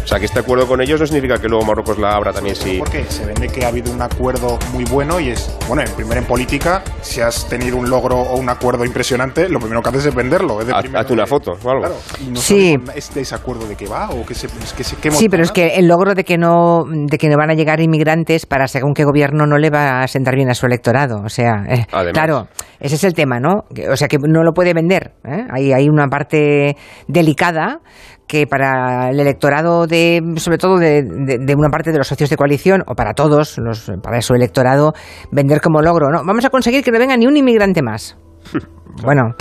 O 0.02 0.06
sea, 0.06 0.18
que 0.18 0.24
este 0.24 0.40
acuerdo 0.40 0.66
con 0.66 0.80
ellos 0.80 0.98
no 0.98 1.06
significa 1.06 1.38
que 1.38 1.46
luego 1.48 1.64
Marruecos 1.64 1.98
la 1.98 2.14
abra 2.14 2.32
también 2.32 2.56
si... 2.56 2.78
Porque 2.78 3.04
se 3.04 3.26
vende 3.26 3.48
que 3.48 3.64
ha 3.64 3.68
habido 3.68 3.92
un 3.92 4.00
acuerdo 4.00 4.58
muy 4.72 4.84
bueno 4.84 5.20
y 5.20 5.28
es, 5.28 5.56
bueno, 5.68 5.82
en 5.82 5.94
primero 5.94 6.20
en 6.20 6.26
política, 6.26 6.82
si 7.02 7.20
has 7.20 7.48
tenido 7.48 7.76
un 7.76 7.88
logro 7.90 8.16
o 8.16 8.36
un 8.36 8.48
acuerdo 8.48 8.84
impresionante, 8.84 9.48
lo 9.48 9.60
primero 9.60 9.82
que 9.82 9.90
haces 9.90 10.06
es 10.06 10.14
venderlo. 10.14 10.60
Es 10.62 10.68
Hazte 10.70 11.12
una 11.12 11.26
foto 11.26 11.52
o 11.62 11.70
algo. 11.70 11.82
Claro, 11.82 11.96
y 12.26 12.30
no 12.30 12.40
sí. 12.40 12.76
¿Este 12.94 13.20
ese 13.20 13.34
acuerdo 13.34 13.66
de 13.66 13.76
qué 13.76 13.86
va 13.86 14.10
o 14.10 14.24
qué 14.24 14.34
se, 14.34 14.48
que 14.76 14.84
se 14.84 14.96
Sí, 15.10 15.28
pero 15.28 15.42
es 15.42 15.52
que 15.52 15.76
el 15.76 15.86
logro 15.86 16.14
de 16.14 16.24
que 16.24 16.38
no 16.38 16.84
de 16.88 17.18
que 17.18 17.28
no 17.28 17.36
van 17.36 17.50
a 17.50 17.54
llegar 17.54 17.80
inmigrantes 17.80 18.46
para 18.46 18.66
según 18.68 18.94
qué 18.94 19.04
gobierno 19.04 19.46
no 19.46 19.58
le 19.58 19.70
va 19.70 20.02
a 20.02 20.08
sentar 20.08 20.34
bien 20.34 20.50
a 20.50 20.54
su 20.54 20.66
electorado. 20.66 21.22
O 21.24 21.28
sea, 21.28 21.64
eh, 21.68 21.86
claro, 22.12 22.48
ese 22.80 22.94
es 22.94 23.04
el 23.04 23.09
tema, 23.14 23.40
¿no? 23.40 23.64
o 23.90 23.96
sea 23.96 24.08
que 24.08 24.18
no 24.18 24.42
lo 24.42 24.52
puede 24.52 24.74
vender. 24.74 25.14
¿eh? 25.24 25.46
Hay, 25.50 25.72
hay 25.72 25.88
una 25.88 26.06
parte 26.08 26.76
delicada 27.08 27.80
que 28.26 28.46
para 28.46 29.10
el 29.10 29.18
electorado 29.18 29.86
de, 29.86 30.22
sobre 30.36 30.56
todo 30.56 30.78
de, 30.78 31.02
de, 31.02 31.54
una 31.56 31.68
parte 31.68 31.90
de 31.90 31.98
los 31.98 32.06
socios 32.06 32.30
de 32.30 32.36
coalición, 32.36 32.82
o 32.86 32.94
para 32.94 33.12
todos, 33.12 33.58
los, 33.58 33.90
para 34.02 34.20
su 34.20 34.34
electorado, 34.34 34.92
vender 35.32 35.60
como 35.60 35.82
logro, 35.82 36.10
¿no? 36.10 36.22
Vamos 36.24 36.44
a 36.44 36.50
conseguir 36.50 36.84
que 36.84 36.92
no 36.92 36.98
venga 37.00 37.16
ni 37.16 37.26
un 37.26 37.36
inmigrante 37.36 37.82
más. 37.82 38.16
Bueno, 39.04 39.34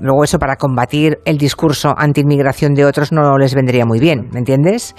Luego 0.00 0.24
eso 0.24 0.38
para 0.38 0.56
combatir 0.56 1.18
el 1.24 1.38
discurso 1.38 1.94
anti-inmigración 1.96 2.74
de 2.74 2.84
otros 2.84 3.12
no 3.12 3.38
les 3.38 3.54
vendría 3.54 3.86
muy 3.86 4.00
bien, 4.00 4.28
¿me 4.32 4.40
entiendes? 4.40 4.94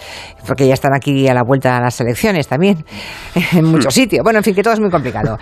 Porque 0.47 0.67
ya 0.67 0.73
están 0.73 0.93
aquí 0.95 1.27
a 1.27 1.33
la 1.33 1.43
vuelta 1.43 1.77
a 1.77 1.81
las 1.81 1.99
elecciones 1.99 2.47
también, 2.47 2.85
en 3.53 3.65
muchos 3.65 3.93
sitios. 3.93 4.23
Bueno, 4.23 4.39
en 4.39 4.43
fin, 4.43 4.55
que 4.55 4.63
todo 4.63 4.73
es 4.73 4.79
muy 4.79 4.89
complicado. 4.89 5.37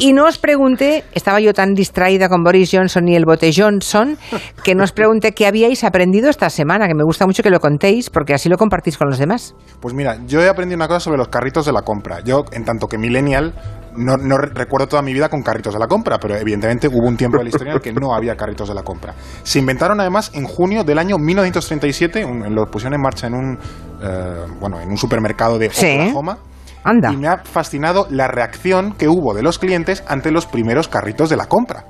Y 0.00 0.12
no 0.12 0.24
os 0.24 0.38
pregunte, 0.38 1.04
estaba 1.12 1.40
yo 1.40 1.52
tan 1.52 1.74
distraída 1.74 2.28
con 2.28 2.42
Boris 2.42 2.70
Johnson 2.72 3.08
y 3.08 3.14
el 3.14 3.24
bote 3.24 3.52
Johnson, 3.54 4.18
que 4.64 4.74
no 4.74 4.84
os 4.84 4.92
pregunte 4.92 5.32
qué 5.32 5.46
habíais 5.46 5.84
aprendido 5.84 6.28
esta 6.28 6.50
semana, 6.50 6.88
que 6.88 6.94
me 6.94 7.04
gusta 7.04 7.26
mucho 7.26 7.42
que 7.42 7.50
lo 7.50 7.60
contéis, 7.60 8.10
porque 8.10 8.34
así 8.34 8.48
lo 8.48 8.56
compartís 8.56 8.98
con 8.98 9.08
los 9.08 9.18
demás. 9.18 9.54
Pues 9.80 9.94
mira, 9.94 10.18
yo 10.26 10.42
he 10.42 10.48
aprendido 10.48 10.76
una 10.76 10.88
cosa 10.88 11.00
sobre 11.00 11.18
los 11.18 11.28
carritos 11.28 11.64
de 11.66 11.72
la 11.72 11.82
compra. 11.82 12.20
Yo, 12.24 12.44
en 12.52 12.64
tanto 12.64 12.88
que 12.88 12.98
millennial, 12.98 13.54
no, 13.96 14.16
no, 14.16 14.38
recuerdo 14.38 14.86
toda 14.86 15.02
mi 15.02 15.12
vida 15.12 15.28
con 15.28 15.42
carritos 15.42 15.74
de 15.74 15.80
la 15.80 15.86
compra, 15.86 16.18
pero 16.18 16.36
evidentemente 16.36 16.88
hubo 16.88 17.06
un 17.06 17.16
tiempo 17.16 17.38
de 17.38 17.44
la 17.44 17.50
historia 17.50 17.72
en 17.72 17.76
el 17.76 17.82
que 17.82 17.92
no 17.92 18.14
había 18.14 18.36
carritos 18.36 18.68
de 18.68 18.74
la 18.74 18.82
compra. 18.82 19.14
Se 19.42 19.58
inventaron 19.58 20.00
además 20.00 20.30
en 20.34 20.44
junio 20.44 20.84
del 20.84 20.98
año 20.98 21.18
1937, 21.18 22.26
lo 22.50 22.66
pusieron 22.66 22.94
en 22.94 23.00
marcha 23.00 23.26
en 23.26 23.34
un, 23.34 23.58
eh, 24.02 24.46
bueno, 24.60 24.80
en 24.80 24.90
un 24.90 24.96
supermercado 24.96 25.58
de 25.58 25.68
Oklahoma. 25.68 26.38
Anda. 26.84 27.12
Y 27.12 27.16
me 27.16 27.26
ha 27.26 27.38
fascinado 27.38 28.06
la 28.10 28.28
reacción 28.28 28.92
que 28.92 29.08
hubo 29.08 29.34
de 29.34 29.42
los 29.42 29.58
clientes 29.58 30.04
ante 30.06 30.30
los 30.30 30.46
primeros 30.46 30.86
carritos 30.86 31.28
de 31.28 31.36
la 31.36 31.46
compra 31.46 31.84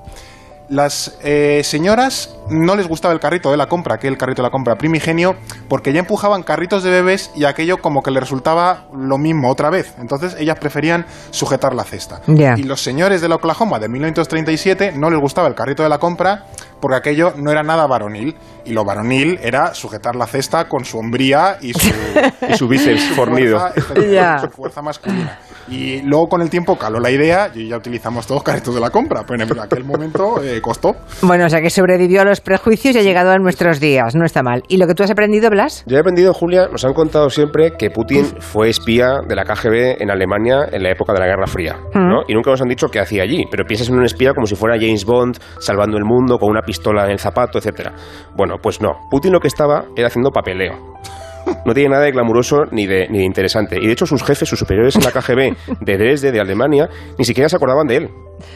las 0.68 1.16
eh, 1.22 1.62
señoras 1.64 2.35
no 2.48 2.76
les 2.76 2.88
gustaba 2.88 3.14
el 3.14 3.20
carrito 3.20 3.50
de 3.50 3.57
la 3.57 3.66
compra, 3.66 3.98
que 3.98 4.09
el 4.09 4.16
carrito 4.16 4.42
de 4.42 4.48
la 4.48 4.50
compra 4.50 4.76
primigenio, 4.76 5.37
porque 5.68 5.92
ya 5.92 6.00
empujaban 6.00 6.42
carritos 6.42 6.83
de 6.83 6.90
bebés 6.90 7.31
y 7.35 7.44
aquello 7.44 7.79
como 7.79 8.02
que 8.02 8.11
le 8.11 8.20
resultaba 8.20 8.87
lo 8.94 9.18
mismo 9.18 9.50
otra 9.50 9.70
vez. 9.70 9.94
Entonces 9.98 10.37
ellas 10.38 10.59
preferían 10.59 11.07
sujetar 11.31 11.74
la 11.74 11.85
cesta. 11.85 12.20
Y 12.26 12.62
los 12.62 12.83
señores 12.83 13.20
de 13.20 13.29
la 13.29 13.37
Oklahoma 13.37 13.79
de 13.79 13.88
1937 13.88 14.92
no 14.92 15.11
les 15.11 15.20
gustaba 15.20 15.48
el 15.48 15.55
carrito 15.55 15.83
de 15.83 15.88
la 15.88 15.98
compra 15.98 16.46
porque 16.81 16.96
aquello 16.96 17.33
no 17.37 17.50
era 17.50 17.62
nada 17.62 17.87
varonil. 17.87 18.37
Y 18.64 18.72
lo 18.72 18.85
varonil 18.85 19.38
era 19.42 19.74
sujetar 19.74 20.16
la 20.16 20.26
cesta 20.26 20.68
con 20.68 20.85
su 20.85 20.98
hombría 20.98 21.59
y 21.61 21.72
su, 21.72 21.92
y 22.48 22.57
su 22.57 22.68
bíceps 22.68 23.05
fornido. 23.14 23.61
su 24.40 24.48
fuerza 24.50 24.83
masculina. 24.83 25.38
Y 25.68 26.02
luego 26.02 26.29
con 26.29 26.42
el 26.42 26.50
tiempo 26.50 26.76
caló 26.76 27.00
la 27.00 27.11
idea 27.11 27.50
y 27.55 27.68
ya 27.68 27.76
utilizamos 27.76 28.26
todos 28.26 28.42
carritos 28.42 28.74
de 28.74 28.81
la 28.81 28.90
compra, 28.90 29.24
pero 29.26 29.42
en 29.42 29.59
aquel 29.61 29.85
momento 29.85 30.42
eh, 30.42 30.61
costó. 30.61 30.94
Bueno, 31.22 31.46
o 31.46 31.48
sea 31.48 31.61
que 31.61 31.70
sobrevivió 31.70 32.22
a 32.22 32.24
los 32.24 32.40
prejuicios 32.40 32.94
y 32.94 32.98
ha 32.98 33.02
llegado 33.02 33.31
a 33.31 33.38
nuestros 33.38 33.81
días, 33.81 34.14
no 34.14 34.24
está 34.24 34.42
mal. 34.42 34.62
¿Y 34.68 34.76
lo 34.76 34.87
que 34.87 34.94
tú 34.94 35.02
has 35.02 35.11
aprendido, 35.11 35.50
Blas? 35.50 35.85
Yo 35.87 35.96
he 35.96 36.00
aprendido, 36.00 36.33
Julia, 36.33 36.68
nos 36.70 36.85
han 36.85 36.92
contado 36.92 37.31
siempre 37.31 37.72
que 37.79 37.90
Putin 37.90 38.24
fue 38.38 38.68
espía 38.68 39.20
de 39.26 39.35
la 39.35 39.44
KGB 39.44 40.02
en 40.02 40.11
Alemania 40.11 40.66
en 40.70 40.83
la 40.83 40.90
época 40.90 41.12
de 41.12 41.20
la 41.20 41.26
Guerra 41.26 41.46
Fría, 41.46 41.76
¿no? 41.94 42.22
Y 42.29 42.35
nunca 42.35 42.50
nos 42.50 42.62
han 42.62 42.68
dicho 42.68 42.88
qué 42.88 43.00
hacía 43.00 43.22
allí, 43.22 43.44
pero 43.50 43.64
piensas 43.64 43.88
en 43.88 43.96
un 43.96 44.05
espía 44.05 44.33
como 44.35 44.46
si 44.46 44.55
fuera 44.55 44.76
James 44.79 45.05
Bond 45.05 45.38
salvando 45.59 45.96
el 45.96 46.05
mundo 46.05 46.38
con 46.38 46.50
una 46.50 46.62
pistola 46.62 47.05
en 47.05 47.12
el 47.12 47.18
zapato, 47.18 47.59
etcétera. 47.59 47.92
Bueno, 48.37 48.57
pues 48.62 48.81
no. 48.81 48.92
Putin 49.11 49.33
lo 49.33 49.40
que 49.40 49.48
estaba 49.48 49.87
era 49.96 50.09
haciendo 50.09 50.31
papeleo 50.31 50.96
no 51.65 51.75
tiene 51.75 51.91
nada 51.91 52.05
de 52.05 52.13
glamuroso 52.13 52.65
ni 52.71 52.87
de, 52.87 53.09
ni 53.09 53.19
de 53.19 53.25
interesante. 53.25 53.79
Y 53.81 53.87
de 53.87 53.93
hecho 53.93 54.07
sus 54.07 54.23
jefes, 54.23 54.49
sus 54.49 54.59
superiores 54.59 54.97
en 54.97 55.05
la 55.05 55.13
KGB 55.13 55.81
de 55.81 55.97
Dresde, 55.97 56.33
de 56.33 56.41
Alemania, 56.41 56.89
ni 57.19 57.25
siquiera 57.25 57.49
se 57.49 57.57
acordaban 57.57 57.87
de 57.87 57.97
él. 57.97 58.11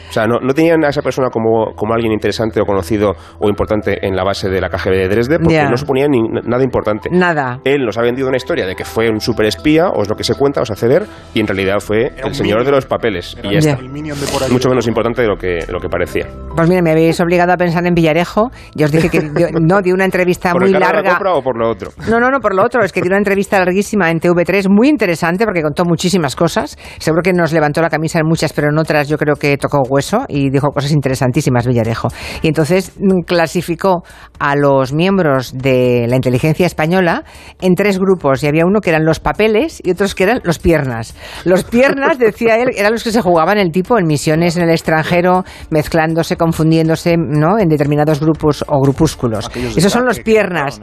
O 0.09 0.13
sea, 0.13 0.27
no, 0.27 0.39
no, 0.39 0.53
tenían 0.53 0.83
a 0.85 0.89
esa 0.89 1.01
persona 1.01 1.29
como, 1.29 1.73
como, 1.75 1.93
alguien 1.93 2.11
interesante 2.11 2.61
o 2.61 2.65
conocido 2.65 3.13
o 3.39 3.49
importante 3.49 4.05
en 4.05 4.15
la 4.15 4.23
base 4.23 4.49
de 4.49 4.61
la 4.61 4.69
KGB 4.69 4.91
de 4.91 5.07
Dresde 5.07 5.39
porque 5.39 5.63
no 5.63 5.77
suponía 5.77 6.07
ni, 6.07 6.21
nada 6.21 6.63
importante. 6.63 7.09
Nada. 7.11 7.59
Él 7.63 7.85
nos 7.85 7.97
ha 7.97 8.01
vendido 8.01 8.27
una 8.27 8.37
historia 8.37 8.65
de 8.65 8.75
que 8.75 8.85
fue 8.85 9.09
un 9.09 9.19
superespía, 9.19 9.87
o 9.87 10.01
es 10.01 10.09
lo 10.09 10.15
que 10.15 10.23
se 10.23 10.35
cuenta, 10.35 10.61
o 10.61 10.65
se 10.65 10.73
hace 10.73 10.87
ver, 10.87 11.05
y 11.33 11.39
en 11.39 11.47
realidad 11.47 11.79
fue 11.79 12.11
el 12.23 12.33
señor 12.33 12.63
de 12.65 12.71
los 12.71 12.85
papeles. 12.85 13.37
y 13.43 13.53
ya 13.53 13.59
está. 13.59 13.79
Mucho 14.51 14.69
menos 14.69 14.87
importante 14.87 15.21
de 15.21 15.27
lo 15.27 15.37
que, 15.37 15.65
lo 15.69 15.79
que 15.79 15.89
parecía. 15.89 16.27
Pues 16.55 16.69
mira, 16.69 16.81
me 16.81 16.91
habéis 16.91 17.19
obligado 17.19 17.53
a 17.53 17.57
pensar 17.57 17.85
en 17.85 17.93
Villarejo. 17.93 18.51
y 18.75 18.83
os 18.83 18.91
dije 18.91 19.09
que 19.09 19.21
no, 19.59 19.81
di 19.81 19.91
una 19.91 20.05
entrevista 20.05 20.51
¿Por 20.51 20.63
muy 20.63 20.73
el 20.73 20.79
larga. 20.79 21.01
De 21.01 21.03
la 21.03 21.09
compra 21.11 21.33
o 21.33 21.41
por 21.41 21.57
lo 21.57 21.69
otro? 21.69 21.91
No, 22.09 22.19
no, 22.19 22.29
no, 22.29 22.39
por 22.39 22.53
lo 22.53 22.63
otro. 22.63 22.80
Es 22.83 22.91
que 22.91 23.01
di 23.01 23.07
una 23.07 23.17
entrevista 23.17 23.59
larguísima 23.59 24.09
en 24.09 24.19
TV3, 24.19 24.67
muy 24.69 24.89
interesante 24.89 25.45
porque 25.45 25.61
contó 25.61 25.85
muchísimas 25.85 26.35
cosas. 26.35 26.77
Seguro 26.97 27.21
que 27.21 27.33
nos 27.33 27.53
levantó 27.53 27.81
la 27.81 27.89
camisa 27.89 28.19
en 28.19 28.25
muchas, 28.25 28.53
pero 28.53 28.69
en 28.69 28.77
otras 28.77 29.07
yo 29.07 29.17
creo 29.17 29.35
que 29.35 29.57
tocó 29.57 29.83
hueso 29.87 30.25
y 30.27 30.49
dijo 30.49 30.69
cosas 30.69 30.91
interesantísimas 30.91 31.67
Villarejo. 31.67 32.07
Y 32.41 32.47
entonces 32.47 32.93
mm, 32.97 33.21
clasificó 33.25 34.03
a 34.39 34.55
los 34.55 34.93
miembros 34.93 35.53
de 35.53 36.05
la 36.07 36.15
inteligencia 36.15 36.65
española 36.65 37.23
en 37.61 37.75
tres 37.75 37.99
grupos 37.99 38.43
y 38.43 38.47
había 38.47 38.65
uno 38.65 38.81
que 38.81 38.89
eran 38.89 39.05
los 39.05 39.19
papeles 39.19 39.81
y 39.83 39.91
otros 39.91 40.15
que 40.15 40.23
eran 40.23 40.41
los 40.43 40.59
piernas. 40.59 41.15
Los 41.45 41.63
piernas, 41.63 42.17
decía 42.17 42.57
él, 42.57 42.69
eran 42.75 42.93
los 42.93 43.03
que 43.03 43.11
se 43.11 43.21
jugaban 43.21 43.57
el 43.57 43.71
tipo 43.71 43.99
en 43.99 44.07
misiones 44.07 44.57
en 44.57 44.63
el 44.63 44.71
extranjero, 44.71 45.43
mezclándose, 45.69 46.35
confundiéndose 46.35 47.15
¿no? 47.17 47.59
en 47.59 47.69
determinados 47.69 48.19
grupos 48.19 48.65
o 48.67 48.81
grupúsculos. 48.81 49.49
Esos 49.75 49.91
son 49.91 50.05
los 50.05 50.19
piernas 50.19 50.81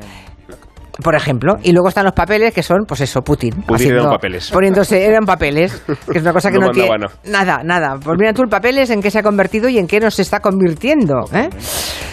por 1.03 1.15
ejemplo. 1.15 1.57
Y 1.63 1.73
luego 1.73 1.89
están 1.89 2.05
los 2.05 2.15
papeles, 2.15 2.53
que 2.53 2.63
son, 2.63 2.85
pues 2.87 3.01
eso, 3.01 3.23
Putin. 3.23 3.53
Putin 3.63 3.75
haciendo- 3.75 4.01
eran 4.01 4.11
papeles. 4.13 4.51
Poniéndose, 4.51 5.05
eran 5.05 5.25
papeles, 5.25 5.83
que 6.11 6.19
es 6.19 6.23
una 6.23 6.33
cosa 6.33 6.51
que 6.51 6.59
No 6.59 6.67
no, 6.67 6.73
tiene. 6.73 7.07
Nada, 7.25 7.63
nada. 7.65 7.97
Pues 8.03 8.17
mira 8.19 8.33
tú 8.33 8.43
el 8.43 8.49
papeles 8.49 8.91
en 8.91 9.01
qué 9.01 9.11
se 9.11 9.19
ha 9.19 9.23
convertido 9.23 9.69
y 9.69 9.79
en 9.79 9.87
qué 9.87 10.01
nos 10.01 10.19
está 10.19 10.41
convirtiendo. 10.41 11.25
¿eh? 11.33 11.49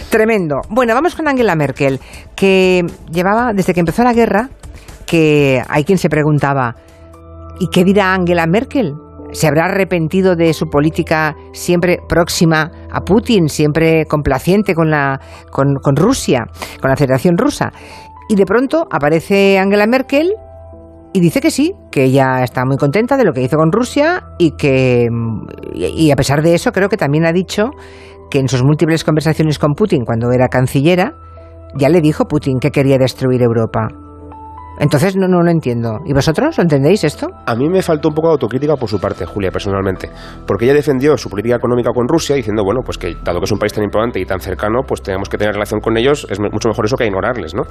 Tremendo. 0.09 0.57
Bueno, 0.69 0.93
vamos 0.93 1.15
con 1.15 1.27
Angela 1.27 1.55
Merkel, 1.55 1.99
que 2.35 2.85
llevaba, 3.11 3.51
desde 3.53 3.73
que 3.73 3.79
empezó 3.79 4.03
la 4.03 4.13
guerra, 4.13 4.49
que 5.05 5.61
hay 5.67 5.83
quien 5.83 5.97
se 5.97 6.09
preguntaba, 6.09 6.75
¿y 7.59 7.67
qué 7.69 7.83
dirá 7.83 8.13
Angela 8.13 8.45
Merkel? 8.47 8.93
¿Se 9.31 9.47
habrá 9.47 9.65
arrepentido 9.65 10.35
de 10.35 10.53
su 10.53 10.67
política 10.67 11.35
siempre 11.51 11.97
próxima 12.07 12.71
a 12.91 13.01
Putin, 13.01 13.49
siempre 13.49 14.05
complaciente 14.05 14.73
con, 14.73 14.89
la, 14.89 15.19
con, 15.51 15.75
con 15.81 15.95
Rusia, 15.95 16.45
con 16.79 16.89
la 16.89 16.95
Federación 16.95 17.35
Rusa? 17.37 17.71
Y 18.27 18.35
de 18.35 18.45
pronto 18.45 18.87
aparece 18.89 19.59
Angela 19.59 19.87
Merkel 19.87 20.33
y 21.13 21.19
dice 21.19 21.39
que 21.39 21.51
sí, 21.51 21.73
que 21.91 22.05
ella 22.05 22.43
está 22.43 22.65
muy 22.65 22.77
contenta 22.77 23.17
de 23.17 23.23
lo 23.23 23.31
que 23.33 23.41
hizo 23.41 23.57
con 23.57 23.71
Rusia 23.71 24.23
y 24.37 24.51
que, 24.57 25.07
y 25.73 26.11
a 26.11 26.15
pesar 26.15 26.41
de 26.41 26.55
eso, 26.55 26.71
creo 26.71 26.89
que 26.89 26.97
también 26.97 27.25
ha 27.25 27.31
dicho 27.31 27.71
que 28.29 28.39
en 28.39 28.49
sus 28.49 28.63
múltiples 28.63 29.03
conversaciones 29.03 29.59
con 29.59 29.75
Putin 29.75 30.03
cuando 30.03 30.31
era 30.31 30.49
cancillera, 30.49 31.13
ya 31.77 31.89
le 31.89 32.01
dijo 32.01 32.25
Putin 32.25 32.59
que 32.59 32.71
quería 32.71 32.97
destruir 32.97 33.41
Europa. 33.41 33.87
Entonces 34.79 35.15
no, 35.15 35.27
no 35.27 35.41
lo 35.41 35.49
entiendo. 35.49 35.99
¿Y 36.05 36.13
vosotros? 36.13 36.57
¿Lo 36.57 36.63
entendéis 36.63 37.03
esto? 37.03 37.27
A 37.45 37.55
mí 37.55 37.69
me 37.69 37.81
faltó 37.81 38.09
un 38.09 38.15
poco 38.15 38.27
de 38.27 38.33
autocrítica 38.33 38.75
por 38.75 38.89
su 38.89 38.99
parte, 38.99 39.25
Julia, 39.25 39.51
personalmente. 39.51 40.09
Porque 40.45 40.65
ella 40.65 40.73
defendió 40.73 41.17
su 41.17 41.29
política 41.29 41.55
económica 41.55 41.91
con 41.93 42.07
Rusia 42.07 42.35
diciendo, 42.35 42.63
bueno, 42.63 42.81
pues 42.83 42.97
que 42.97 43.15
dado 43.23 43.39
que 43.39 43.45
es 43.45 43.51
un 43.51 43.59
país 43.59 43.73
tan 43.73 43.83
importante 43.83 44.19
y 44.19 44.25
tan 44.25 44.39
cercano, 44.39 44.81
pues 44.87 45.01
tenemos 45.01 45.29
que 45.29 45.37
tener 45.37 45.53
relación 45.53 45.79
con 45.79 45.97
ellos, 45.97 46.27
es 46.29 46.39
mucho 46.39 46.69
mejor 46.69 46.85
eso 46.85 46.97
que 46.97 47.05
ignorarles, 47.05 47.53
¿no? 47.55 47.63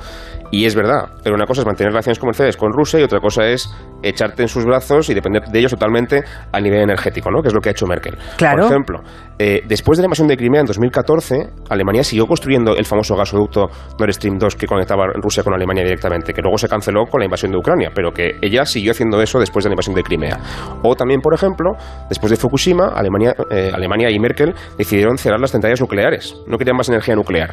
Y 0.51 0.64
es 0.64 0.75
verdad, 0.75 1.09
pero 1.23 1.35
una 1.35 1.47
cosa 1.47 1.62
es 1.62 1.67
mantener 1.67 1.93
relaciones 1.93 2.19
comerciales 2.19 2.57
con 2.57 2.73
Rusia 2.73 3.01
y 3.01 3.03
otra 3.03 3.21
cosa 3.21 3.47
es 3.47 3.71
echarte 4.03 4.43
en 4.43 4.49
sus 4.49 4.64
brazos 4.64 5.09
y 5.11 5.14
depender 5.14 5.43
de 5.45 5.59
ellos 5.59 5.73
totalmente 5.73 6.23
a 6.53 6.61
nivel 6.61 6.81
energético, 6.81 7.31
¿no? 7.31 7.43
Que 7.43 7.49
es 7.49 7.55
lo 7.55 7.61
que 7.61 7.71
ha 7.71 7.73
hecho 7.73 7.87
Merkel. 7.87 8.17
Claro. 8.37 8.62
Por 8.62 8.73
ejemplo, 8.73 9.01
eh, 9.38 9.62
después 9.67 9.99
de 9.99 10.03
la 10.03 10.07
invasión 10.07 10.29
de 10.29 10.37
Crimea 10.37 10.61
en 10.61 10.67
2014, 10.67 11.51
Alemania 11.69 12.05
siguió 12.05 12.27
construyendo 12.27 12.77
el 12.77 12.85
famoso 12.85 13.17
gasoducto 13.17 13.69
Nord 13.99 14.12
Stream 14.12 14.38
2 14.38 14.57
que 14.57 14.67
conectaba 14.67 15.07
Rusia 15.14 15.43
con 15.43 15.55
Alemania 15.55 15.83
directamente, 15.83 16.33
que 16.33 16.43
luego 16.43 16.59
se 16.59 16.69
canceló 16.69 16.93
con 17.11 17.20
la 17.20 17.26
invasión 17.26 17.52
de 17.52 17.59
Ucrania, 17.59 17.90
pero 17.94 18.12
que 18.12 18.33
ella 18.40 18.64
siguió 18.64 18.92
haciendo 18.92 19.20
eso 19.20 19.38
después 19.38 19.64
de 19.64 19.70
la 19.70 19.74
invasión 19.74 19.94
de 19.94 20.02
Crimea. 20.02 20.38
O 20.83 20.94
también, 20.94 21.20
por 21.20 21.35
ejemplo, 21.35 21.72
después 22.09 22.30
de 22.30 22.37
Fukushima, 22.37 22.88
Alemania, 22.94 23.35
eh, 23.50 23.70
Alemania 23.72 24.11
y 24.11 24.18
Merkel 24.18 24.54
decidieron 24.78 25.18
cerrar 25.18 25.40
las 25.40 25.50
centrales 25.50 25.80
nucleares, 25.80 26.37
no 26.46 26.57
querían 26.59 26.76
más 26.76 26.88
energía 26.88 27.14
nuclear. 27.14 27.50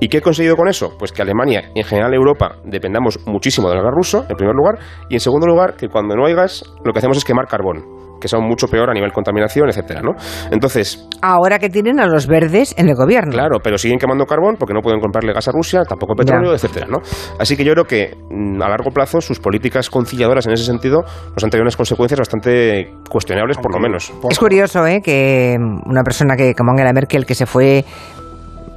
¿Y 0.00 0.08
qué 0.08 0.18
he 0.18 0.22
conseguido 0.22 0.56
con 0.56 0.68
eso? 0.68 0.96
Pues 0.98 1.12
que 1.12 1.22
Alemania 1.22 1.70
y 1.74 1.80
en 1.80 1.84
general 1.84 2.14
Europa 2.14 2.56
dependamos 2.64 3.18
muchísimo 3.26 3.68
del 3.68 3.82
gas 3.82 3.92
ruso, 3.92 4.24
en 4.28 4.36
primer 4.36 4.54
lugar, 4.54 4.78
y 5.08 5.14
en 5.14 5.20
segundo 5.20 5.46
lugar, 5.46 5.74
que 5.76 5.88
cuando 5.88 6.14
no 6.14 6.26
hay 6.26 6.34
gas, 6.34 6.64
lo 6.84 6.92
que 6.92 6.98
hacemos 6.98 7.16
es 7.16 7.24
quemar 7.24 7.46
carbón 7.46 8.07
que 8.20 8.28
son 8.28 8.44
mucho 8.44 8.66
peor 8.68 8.90
a 8.90 8.94
nivel 8.94 9.12
contaminación, 9.12 9.68
etcétera, 9.68 10.00
¿no? 10.02 10.12
Entonces, 10.50 11.06
Ahora 11.20 11.58
que 11.58 11.68
tienen 11.68 11.98
a 12.00 12.06
los 12.06 12.26
verdes 12.28 12.74
en 12.78 12.88
el 12.88 12.94
gobierno. 12.94 13.32
Claro, 13.32 13.58
pero 13.62 13.76
siguen 13.76 13.98
quemando 13.98 14.24
carbón 14.24 14.56
porque 14.58 14.72
no 14.72 14.80
pueden 14.80 15.00
comprarle 15.00 15.32
gas 15.32 15.48
a 15.48 15.52
Rusia, 15.52 15.82
tampoco 15.88 16.14
petróleo, 16.14 16.50
Ya. 16.50 16.54
etcétera, 16.56 16.86
¿no? 16.88 16.98
Así 17.40 17.56
que 17.56 17.64
yo 17.64 17.72
creo 17.72 17.84
que 17.84 18.16
mm, 18.30 18.62
a 18.62 18.68
largo 18.68 18.90
plazo 18.90 19.20
sus 19.20 19.40
políticas 19.40 19.90
conciliadoras 19.90 20.46
en 20.46 20.52
ese 20.52 20.64
sentido 20.64 21.02
nos 21.34 21.42
han 21.42 21.50
traído 21.50 21.62
unas 21.62 21.76
consecuencias 21.76 22.18
bastante 22.20 22.92
cuestionables, 23.10 23.58
por 23.58 23.72
lo 23.74 23.80
menos. 23.80 24.12
Es 24.30 24.38
curioso, 24.38 24.86
¿eh? 24.86 25.00
Que 25.02 25.56
una 25.86 26.02
persona 26.02 26.36
que, 26.36 26.54
como 26.54 26.70
Angela 26.70 26.92
Merkel, 26.92 27.26
que 27.26 27.34
se 27.34 27.46
fue 27.46 27.84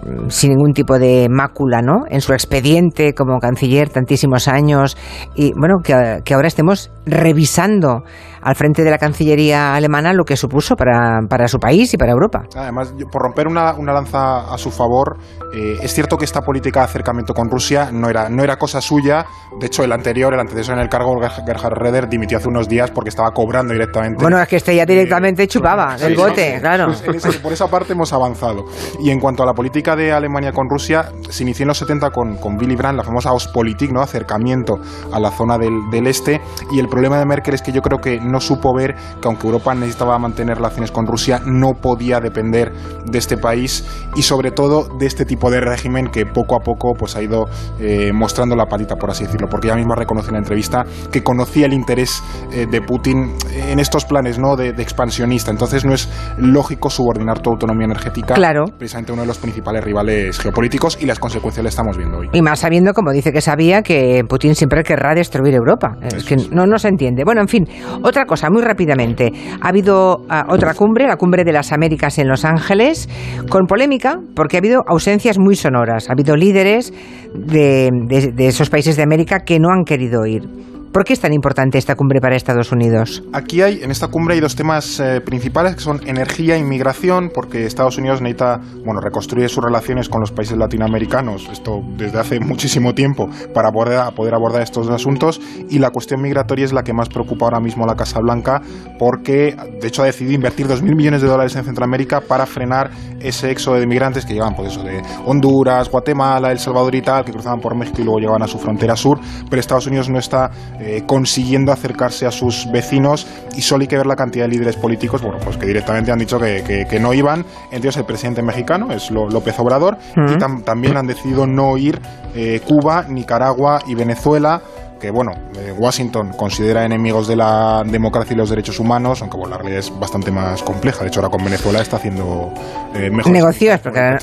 mm, 0.03 0.29
sin 0.29 0.49
ningún 0.51 0.73
tipo 0.73 0.97
de 0.97 1.27
mácula, 1.29 1.81
¿no? 1.81 2.05
En 2.09 2.21
su 2.21 2.33
expediente 2.33 3.13
como 3.13 3.39
canciller 3.39 3.89
tantísimos 3.89 4.47
años 4.47 4.97
y 5.35 5.51
bueno, 5.57 5.75
que, 5.83 6.21
que 6.25 6.33
ahora 6.33 6.47
estemos 6.47 6.91
revisando 7.05 8.03
al 8.41 8.55
frente 8.55 8.83
de 8.83 8.89
la 8.91 8.97
Cancillería 8.97 9.73
alemana 9.75 10.13
lo 10.13 10.23
que 10.23 10.35
supuso 10.35 10.75
para, 10.75 11.19
para 11.29 11.47
su 11.47 11.59
país 11.59 11.93
y 11.93 11.97
para 11.97 12.11
Europa. 12.11 12.43
Además, 12.55 12.93
por 13.11 13.21
romper 13.21 13.47
una, 13.47 13.73
una 13.75 13.93
lanza 13.93 14.51
a 14.53 14.57
su 14.57 14.71
favor, 14.71 15.17
eh, 15.53 15.77
es 15.81 15.93
cierto 15.93 16.17
que 16.17 16.25
esta 16.25 16.41
política 16.41 16.79
de 16.81 16.85
acercamiento 16.85 17.33
con 17.33 17.49
Rusia 17.49 17.89
no 17.91 18.09
era, 18.09 18.29
no 18.29 18.43
era 18.43 18.57
cosa 18.57 18.81
suya. 18.81 19.25
De 19.59 19.67
hecho, 19.67 19.83
el 19.83 19.91
anterior, 19.91 20.33
el 20.33 20.39
antecesor 20.39 20.75
en 20.75 20.81
el 20.81 20.89
cargo, 20.89 21.15
Gerhard 21.45 21.73
Reder, 21.77 22.07
dimitió 22.09 22.37
hace 22.37 22.47
unos 22.47 22.67
días 22.67 22.91
porque 22.91 23.09
estaba 23.09 23.31
cobrando 23.31 23.73
directamente. 23.73 24.21
Bueno, 24.21 24.39
es 24.41 24.47
que 24.47 24.55
este 24.57 24.75
ya 24.75 24.85
directamente 24.85 25.47
chupaba 25.47 25.97
del 25.97 26.15
Sí, 26.15 26.21
bote, 26.21 26.55
sí. 26.55 26.59
claro. 26.61 26.85
Pues 27.05 27.25
ese- 27.25 27.39
por 27.39 27.53
esa 27.53 27.67
parte 27.67 27.93
hemos 27.93 28.11
avanzado. 28.13 28.65
Y 28.99 29.09
en 29.09 29.19
cuanto 29.19 29.43
a 29.43 29.45
la 29.45 29.53
política 29.53 29.95
de 29.95 30.11
Alemania 30.11 30.51
con 30.51 30.69
Rusia, 30.69 31.11
se 31.29 31.43
inició 31.43 31.63
en 31.63 31.67
los 31.69 31.77
70 31.77 32.09
con, 32.11 32.37
con 32.37 32.57
Willy 32.57 32.75
Brandt, 32.75 32.97
la 32.97 33.03
famosa 33.03 33.31
Ostpolitik, 33.33 33.91
¿no? 33.91 34.01
acercamiento 34.01 34.79
a 35.11 35.19
la 35.19 35.31
zona 35.31 35.57
del, 35.57 35.73
del 35.91 36.07
este. 36.07 36.41
Y 36.71 36.79
el 36.79 36.87
problema 36.87 37.17
de 37.19 37.25
Merkel 37.25 37.53
es 37.53 37.61
que 37.61 37.71
yo 37.71 37.81
creo 37.81 37.99
que 37.99 38.19
no 38.31 38.39
supo 38.39 38.73
ver 38.75 38.95
que 39.21 39.27
aunque 39.27 39.47
Europa 39.47 39.73
necesitaba 39.75 40.17
mantener 40.17 40.57
relaciones 40.57 40.91
con 40.91 41.05
Rusia, 41.05 41.41
no 41.45 41.73
podía 41.73 42.19
depender 42.19 42.71
de 43.05 43.17
este 43.17 43.37
país 43.37 43.85
y 44.15 44.21
sobre 44.23 44.51
todo 44.51 44.87
de 44.97 45.05
este 45.05 45.25
tipo 45.25 45.49
de 45.51 45.59
régimen 45.61 46.07
que 46.07 46.25
poco 46.25 46.55
a 46.55 46.59
poco 46.59 46.93
pues, 46.97 47.15
ha 47.15 47.21
ido 47.21 47.45
eh, 47.79 48.11
mostrando 48.13 48.55
la 48.55 48.65
palita, 48.65 48.95
por 48.95 49.09
así 49.11 49.25
decirlo. 49.25 49.47
Porque 49.49 49.67
ella 49.67 49.75
misma 49.75 49.95
reconoce 49.95 50.29
en 50.29 50.33
la 50.33 50.39
entrevista 50.39 50.85
que 51.11 51.23
conocía 51.23 51.65
el 51.65 51.73
interés 51.73 52.23
eh, 52.51 52.65
de 52.69 52.81
Putin 52.81 53.33
en 53.53 53.79
estos 53.79 54.05
planes 54.05 54.39
¿no? 54.39 54.55
de, 54.55 54.73
de 54.73 54.83
expansionista. 54.83 55.51
Entonces 55.51 55.85
no 55.85 55.93
es 55.93 56.09
lógico 56.37 56.89
subordinar 56.89 57.39
tu 57.39 57.49
autonomía 57.51 57.85
energética 57.85 58.33
Claro. 58.35 58.65
precisamente 58.77 59.11
a 59.11 59.13
uno 59.13 59.23
de 59.23 59.27
los 59.27 59.37
principales 59.37 59.83
rivales 59.83 60.39
geopolíticos 60.39 60.97
y 61.01 61.05
las 61.05 61.19
consecuencias 61.19 61.63
le 61.63 61.69
estamos 61.69 61.97
viendo 61.97 62.19
hoy. 62.19 62.29
Y 62.33 62.41
más 62.41 62.59
sabiendo, 62.59 62.93
como 62.93 63.11
dice 63.11 63.31
que 63.31 63.41
sabía, 63.41 63.81
que 63.81 64.23
Putin 64.27 64.55
siempre 64.55 64.83
querrá 64.83 65.13
destruir 65.13 65.53
Europa. 65.55 65.95
Es 66.01 66.23
que 66.23 66.37
no, 66.51 66.65
no 66.65 66.77
se 66.77 66.87
entiende. 66.87 67.23
Bueno, 67.23 67.41
en 67.41 67.47
fin, 67.47 67.67
otra 68.03 68.20
cosa, 68.25 68.49
muy 68.49 68.61
rápidamente. 68.61 69.31
Ha 69.61 69.69
habido 69.69 70.25
ah, 70.29 70.45
otra 70.49 70.73
cumbre, 70.73 71.07
la 71.07 71.15
cumbre 71.17 71.43
de 71.43 71.51
las 71.53 71.71
Américas 71.71 72.17
en 72.19 72.27
Los 72.27 72.45
Ángeles, 72.45 73.09
con 73.49 73.65
polémica, 73.65 74.17
porque 74.35 74.57
ha 74.57 74.59
habido 74.59 74.81
ausencias 74.87 75.37
muy 75.39 75.55
sonoras. 75.55 76.09
Ha 76.09 76.13
habido 76.13 76.35
líderes 76.35 76.93
de, 77.33 77.89
de- 78.07 78.31
de 78.31 78.47
esos 78.47 78.69
países 78.69 78.95
de 78.97 79.03
América 79.03 79.39
que 79.45 79.59
no 79.59 79.69
han 79.69 79.83
querido 79.83 80.25
ir. 80.25 80.43
¿Por 80.91 81.05
qué 81.05 81.13
es 81.13 81.21
tan 81.21 81.31
importante 81.31 81.77
esta 81.77 81.95
cumbre 81.95 82.19
para 82.19 82.35
Estados 82.35 82.73
Unidos? 82.73 83.23
Aquí 83.31 83.61
hay, 83.61 83.81
en 83.81 83.91
esta 83.91 84.09
cumbre 84.09 84.35
hay 84.35 84.41
dos 84.41 84.57
temas 84.57 84.99
eh, 84.99 85.21
principales 85.21 85.75
que 85.75 85.79
son 85.79 86.05
energía 86.05 86.57
e 86.57 86.59
inmigración, 86.59 87.31
porque 87.33 87.65
Estados 87.65 87.97
Unidos 87.97 88.21
necesita, 88.21 88.59
bueno, 88.83 88.99
reconstruir 88.99 89.47
sus 89.47 89.63
relaciones 89.63 90.09
con 90.09 90.19
los 90.19 90.33
países 90.33 90.57
latinoamericanos, 90.57 91.47
esto 91.49 91.79
desde 91.95 92.19
hace 92.19 92.39
muchísimo 92.41 92.93
tiempo, 92.93 93.29
para 93.53 93.71
poder, 93.71 94.33
abordar 94.33 94.63
estos 94.63 94.89
asuntos, 94.89 95.39
y 95.69 95.79
la 95.79 95.91
cuestión 95.91 96.21
migratoria 96.21 96.65
es 96.65 96.73
la 96.73 96.83
que 96.83 96.91
más 96.91 97.07
preocupa 97.07 97.45
ahora 97.45 97.61
mismo 97.61 97.85
a 97.85 97.87
la 97.87 97.95
Casa 97.95 98.19
Blanca, 98.19 98.61
porque 98.99 99.55
de 99.79 99.87
hecho 99.87 100.03
ha 100.03 100.07
decidido 100.07 100.35
invertir 100.35 100.67
2.000 100.67 100.93
millones 100.93 101.21
de 101.21 101.29
dólares 101.29 101.55
en 101.55 101.63
Centroamérica 101.63 102.19
para 102.19 102.45
frenar 102.45 102.91
ese 103.21 103.49
éxodo 103.49 103.75
de 103.75 103.87
migrantes 103.87 104.25
que 104.25 104.33
llegaban, 104.33 104.55
pues 104.55 104.73
eso, 104.73 104.83
de 104.83 105.01
Honduras, 105.25 105.89
Guatemala, 105.89 106.51
El 106.51 106.59
Salvador 106.59 106.93
y 106.95 107.01
tal, 107.01 107.23
que 107.23 107.31
cruzaban 107.31 107.61
por 107.61 107.77
México 107.77 108.01
y 108.01 108.03
luego 108.03 108.19
llegaban 108.19 108.43
a 108.43 108.47
su 108.47 108.59
frontera 108.59 108.97
sur, 108.97 109.21
pero 109.49 109.57
Estados 109.57 109.87
Unidos 109.87 110.09
no 110.09 110.19
está 110.19 110.51
eh, 110.81 111.03
consiguiendo 111.05 111.71
acercarse 111.71 112.25
a 112.25 112.31
sus 112.31 112.69
vecinos 112.71 113.27
y 113.55 113.61
solo 113.61 113.83
hay 113.83 113.87
que 113.87 113.97
ver 113.97 114.07
la 114.07 114.15
cantidad 114.15 114.45
de 114.45 114.49
líderes 114.51 114.75
políticos, 114.75 115.21
bueno, 115.21 115.37
pues 115.43 115.55
que 115.57 115.65
directamente 115.67 116.11
han 116.11 116.19
dicho 116.19 116.39
que, 116.39 116.63
que- 116.65 116.85
que 116.89 116.99
no 116.99 117.13
iban, 117.13 117.45
entre 117.65 117.77
ellos 117.89 117.97
el 117.97 118.05
presidente 118.05 118.41
mexicano, 118.41 118.91
es 118.91 119.11
López 119.11 119.57
Obrador, 119.59 119.97
y 120.15 120.37
tam- 120.39 120.63
también 120.63 120.97
han 120.97 121.05
decidido 121.07 121.45
no 121.47 121.77
ir 121.77 121.99
eh, 122.35 122.61
Cuba, 122.67 123.05
Nicaragua 123.07 123.79
y 123.87 123.93
Venezuela, 123.95 124.61
que 124.99 125.09
bueno, 125.09 125.31
eh, 125.57 125.73
Washington 125.77 126.31
considera 126.37 126.85
enemigos 126.85 127.27
de 127.27 127.35
la 127.35 127.81
democracia 127.85 128.33
y 128.33 128.37
los 128.37 128.49
derechos 128.51 128.79
humanos, 128.79 129.21
aunque 129.21 129.35
bueno, 129.35 129.51
la 129.51 129.57
realidad 129.57 129.79
es 129.79 129.99
bastante 129.99 130.31
más 130.31 130.61
compleja. 130.61 131.01
De 131.01 131.07
hecho, 131.07 131.21
ahora 131.21 131.31
con 131.31 131.43
Venezuela 131.43 131.81
está 131.81 131.97
haciendo 131.97 132.53
eh, 132.93 133.09
mejor. 133.09 133.31
Negocios, 133.33 133.79
porque 133.79 134.17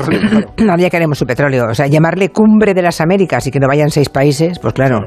nadie 0.64 0.88
queremos 0.90 1.18
su 1.18 1.26
petróleo. 1.26 1.66
O 1.70 1.74
sea, 1.74 1.88
llamarle 1.88 2.28
cumbre 2.30 2.74
de 2.74 2.82
las 2.82 3.00
Américas 3.00 3.44
y 3.48 3.50
que 3.50 3.58
no 3.58 3.66
vayan 3.66 3.90
seis 3.90 4.08
países, 4.08 4.60
pues 4.60 4.72
claro. 4.72 5.00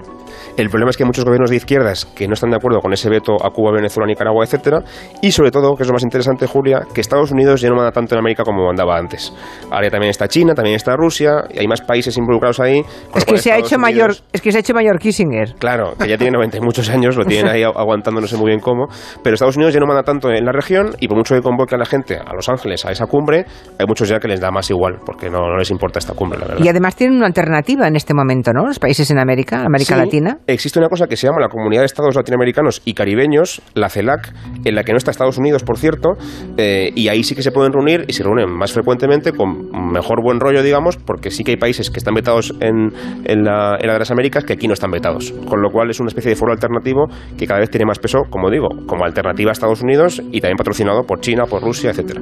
El 0.57 0.69
problema 0.69 0.89
es 0.91 0.97
que 0.97 1.03
hay 1.03 1.07
muchos 1.07 1.25
gobiernos 1.25 1.49
de 1.49 1.55
izquierdas 1.57 2.05
que 2.05 2.27
no 2.27 2.33
están 2.33 2.49
de 2.49 2.57
acuerdo 2.57 2.79
con 2.79 2.93
ese 2.93 3.09
veto 3.09 3.35
a 3.43 3.49
Cuba, 3.51 3.71
Venezuela, 3.73 4.07
Nicaragua, 4.07 4.43
etcétera, 4.43 4.83
y 5.21 5.31
sobre 5.31 5.51
todo, 5.51 5.75
que 5.75 5.83
es 5.83 5.87
lo 5.87 5.93
más 5.93 6.03
interesante, 6.03 6.47
Julia, 6.47 6.81
que 6.93 7.01
Estados 7.01 7.31
Unidos 7.31 7.61
ya 7.61 7.69
no 7.69 7.75
manda 7.75 7.91
tanto 7.91 8.15
en 8.15 8.19
América 8.19 8.43
como 8.43 8.65
mandaba 8.65 8.97
antes. 8.97 9.33
Ahora 9.69 9.85
ya 9.85 9.91
también 9.91 10.09
está 10.09 10.27
China, 10.27 10.53
también 10.53 10.75
está 10.75 10.95
Rusia, 10.95 11.45
y 11.53 11.59
hay 11.59 11.67
más 11.67 11.81
países 11.81 12.17
involucrados 12.17 12.59
ahí. 12.59 12.83
Es 13.15 13.25
que 13.25 13.37
se 13.37 13.51
ha 13.51 13.57
hecho 13.57 13.77
mayor, 13.77 14.15
es 14.31 14.41
que 14.41 14.51
se 14.51 14.57
ha 14.57 14.61
hecho 14.61 14.73
mayor 14.73 14.99
Kissinger. 14.99 15.55
Claro, 15.55 15.93
que 15.99 16.07
ya 16.07 16.17
tiene 16.17 16.31
90 16.31 16.57
y 16.57 16.61
muchos 16.61 16.89
años, 16.89 17.15
lo 17.15 17.25
tienen 17.25 17.51
ahí 17.51 17.63
aguantando 17.63 18.21
no 18.21 18.27
sé 18.27 18.37
muy 18.37 18.47
bien 18.47 18.59
cómo, 18.59 18.87
pero 19.23 19.33
Estados 19.33 19.55
Unidos 19.55 19.73
ya 19.73 19.79
no 19.79 19.87
manda 19.87 20.03
tanto 20.03 20.29
en 20.29 20.45
la 20.45 20.51
región 20.51 20.95
y 20.99 21.07
por 21.07 21.17
mucho 21.17 21.35
que 21.35 21.41
convoque 21.41 21.75
a 21.75 21.77
la 21.77 21.85
gente 21.85 22.17
a 22.17 22.33
Los 22.33 22.49
Ángeles 22.49 22.85
a 22.85 22.91
esa 22.91 23.05
cumbre, 23.05 23.45
hay 23.79 23.85
muchos 23.87 24.07
ya 24.07 24.19
que 24.19 24.27
les 24.27 24.39
da 24.39 24.51
más 24.51 24.69
igual, 24.69 24.99
porque 25.05 25.29
no, 25.29 25.39
no 25.39 25.57
les 25.57 25.71
importa 25.71 25.99
esta 25.99 26.13
cumbre, 26.13 26.39
la 26.39 26.45
verdad. 26.45 26.63
Y 26.63 26.67
además 26.67 26.95
tienen 26.95 27.17
una 27.17 27.27
alternativa 27.27 27.87
en 27.87 27.95
este 27.95 28.13
momento, 28.13 28.51
¿no? 28.53 28.65
Los 28.65 28.79
países 28.79 29.09
en 29.11 29.19
América, 29.19 29.63
América 29.65 29.95
Sí, 29.95 29.99
Latina. 29.99 30.20
Existe 30.47 30.79
una 30.79 30.89
cosa 30.89 31.07
que 31.07 31.15
se 31.15 31.27
llama 31.27 31.39
la 31.39 31.49
Comunidad 31.49 31.81
de 31.81 31.85
Estados 31.85 32.15
Latinoamericanos 32.15 32.81
y 32.85 32.93
Caribeños, 32.93 33.61
la 33.73 33.89
CELAC, 33.89 34.33
en 34.65 34.75
la 34.75 34.83
que 34.83 34.91
no 34.91 34.97
está 34.97 35.11
Estados 35.11 35.37
Unidos, 35.37 35.63
por 35.63 35.77
cierto, 35.77 36.09
eh, 36.57 36.91
y 36.95 37.07
ahí 37.07 37.23
sí 37.23 37.35
que 37.35 37.41
se 37.41 37.51
pueden 37.51 37.73
reunir 37.73 38.05
y 38.07 38.13
se 38.13 38.23
reúnen 38.23 38.49
más 38.49 38.71
frecuentemente 38.71 39.31
con 39.31 39.69
mejor 39.91 40.21
buen 40.23 40.39
rollo, 40.39 40.63
digamos, 40.63 40.97
porque 40.97 41.31
sí 41.31 41.43
que 41.43 41.51
hay 41.51 41.57
países 41.57 41.89
que 41.89 41.99
están 41.99 42.13
vetados 42.13 42.53
en, 42.59 42.91
en 43.25 43.43
la, 43.43 43.77
en 43.79 43.87
la 43.87 43.93
de 43.93 43.99
las 43.99 44.11
Américas 44.11 44.43
que 44.43 44.53
aquí 44.53 44.67
no 44.67 44.73
están 44.73 44.91
vetados. 44.91 45.31
Con 45.47 45.61
lo 45.61 45.69
cual 45.69 45.89
es 45.89 45.99
una 45.99 46.07
especie 46.07 46.29
de 46.29 46.35
foro 46.35 46.51
alternativo 46.51 47.07
que 47.37 47.47
cada 47.47 47.59
vez 47.59 47.69
tiene 47.69 47.85
más 47.85 47.99
peso, 47.99 48.19
como 48.29 48.49
digo, 48.49 48.69
como 48.87 49.05
alternativa 49.05 49.51
a 49.51 49.53
Estados 49.53 49.81
Unidos 49.81 50.21
y 50.31 50.41
también 50.41 50.57
patrocinado 50.57 51.03
por 51.03 51.19
China, 51.21 51.45
por 51.45 51.61
Rusia, 51.61 51.91
etcétera. 51.91 52.21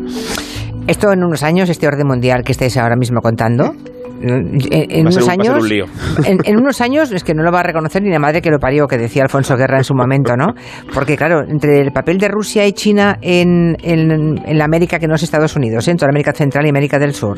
Esto 0.88 1.12
en 1.12 1.24
unos 1.24 1.44
años, 1.44 1.70
este 1.70 1.88
orden 1.88 2.08
mundial 2.08 2.44
que 2.44 2.52
estáis 2.52 2.76
ahora 2.78 2.96
mismo 2.96 3.22
contando, 3.22 3.74
En, 4.22 5.02
unos 5.08 5.18
un- 5.24 5.30
años, 5.30 5.62
un 5.64 5.70
lío. 5.70 5.86
En, 6.26 6.40
en 6.44 6.58
unos 6.58 6.82
años 6.82 7.12
es 7.12 7.24
que 7.24 7.34
no 7.34 7.44
lo 7.44 7.52
va 7.52 7.62
a 7.62 7.64
reconocer 7.64 8.02
ni 8.04 8.10
la 8.10 8.20
madre 8.20 8.42
que 8.42 8.50
lo 8.52 8.60
parió, 8.60 8.88
que 8.88 8.98
decía 8.98 9.24
Alfonso 9.24 9.56
Guerra 9.56 9.78
en 9.78 9.84
su 9.84 9.94
momento, 9.96 10.36
¿no? 10.36 10.54
Porque 10.94 11.16
claro, 11.16 11.42
entre 11.48 11.80
el 11.82 11.92
papel 11.92 12.18
de 12.18 12.28
Rusia 12.28 12.66
y 12.68 12.74
China 12.74 13.18
en, 13.22 13.78
en- 13.82 14.40
en 14.46 14.58
la 14.58 14.66
América 14.66 15.00
que 15.00 15.08
no 15.08 15.16
es 15.16 15.24
Estados 15.24 15.56
Unidos, 15.56 15.88
¿eh? 15.88 15.92
en 15.92 15.98
toda 15.98 16.10
América 16.10 16.34
Central 16.34 16.66
y 16.66 16.70
América 16.70 17.00
del 17.00 17.14
Sur, 17.14 17.38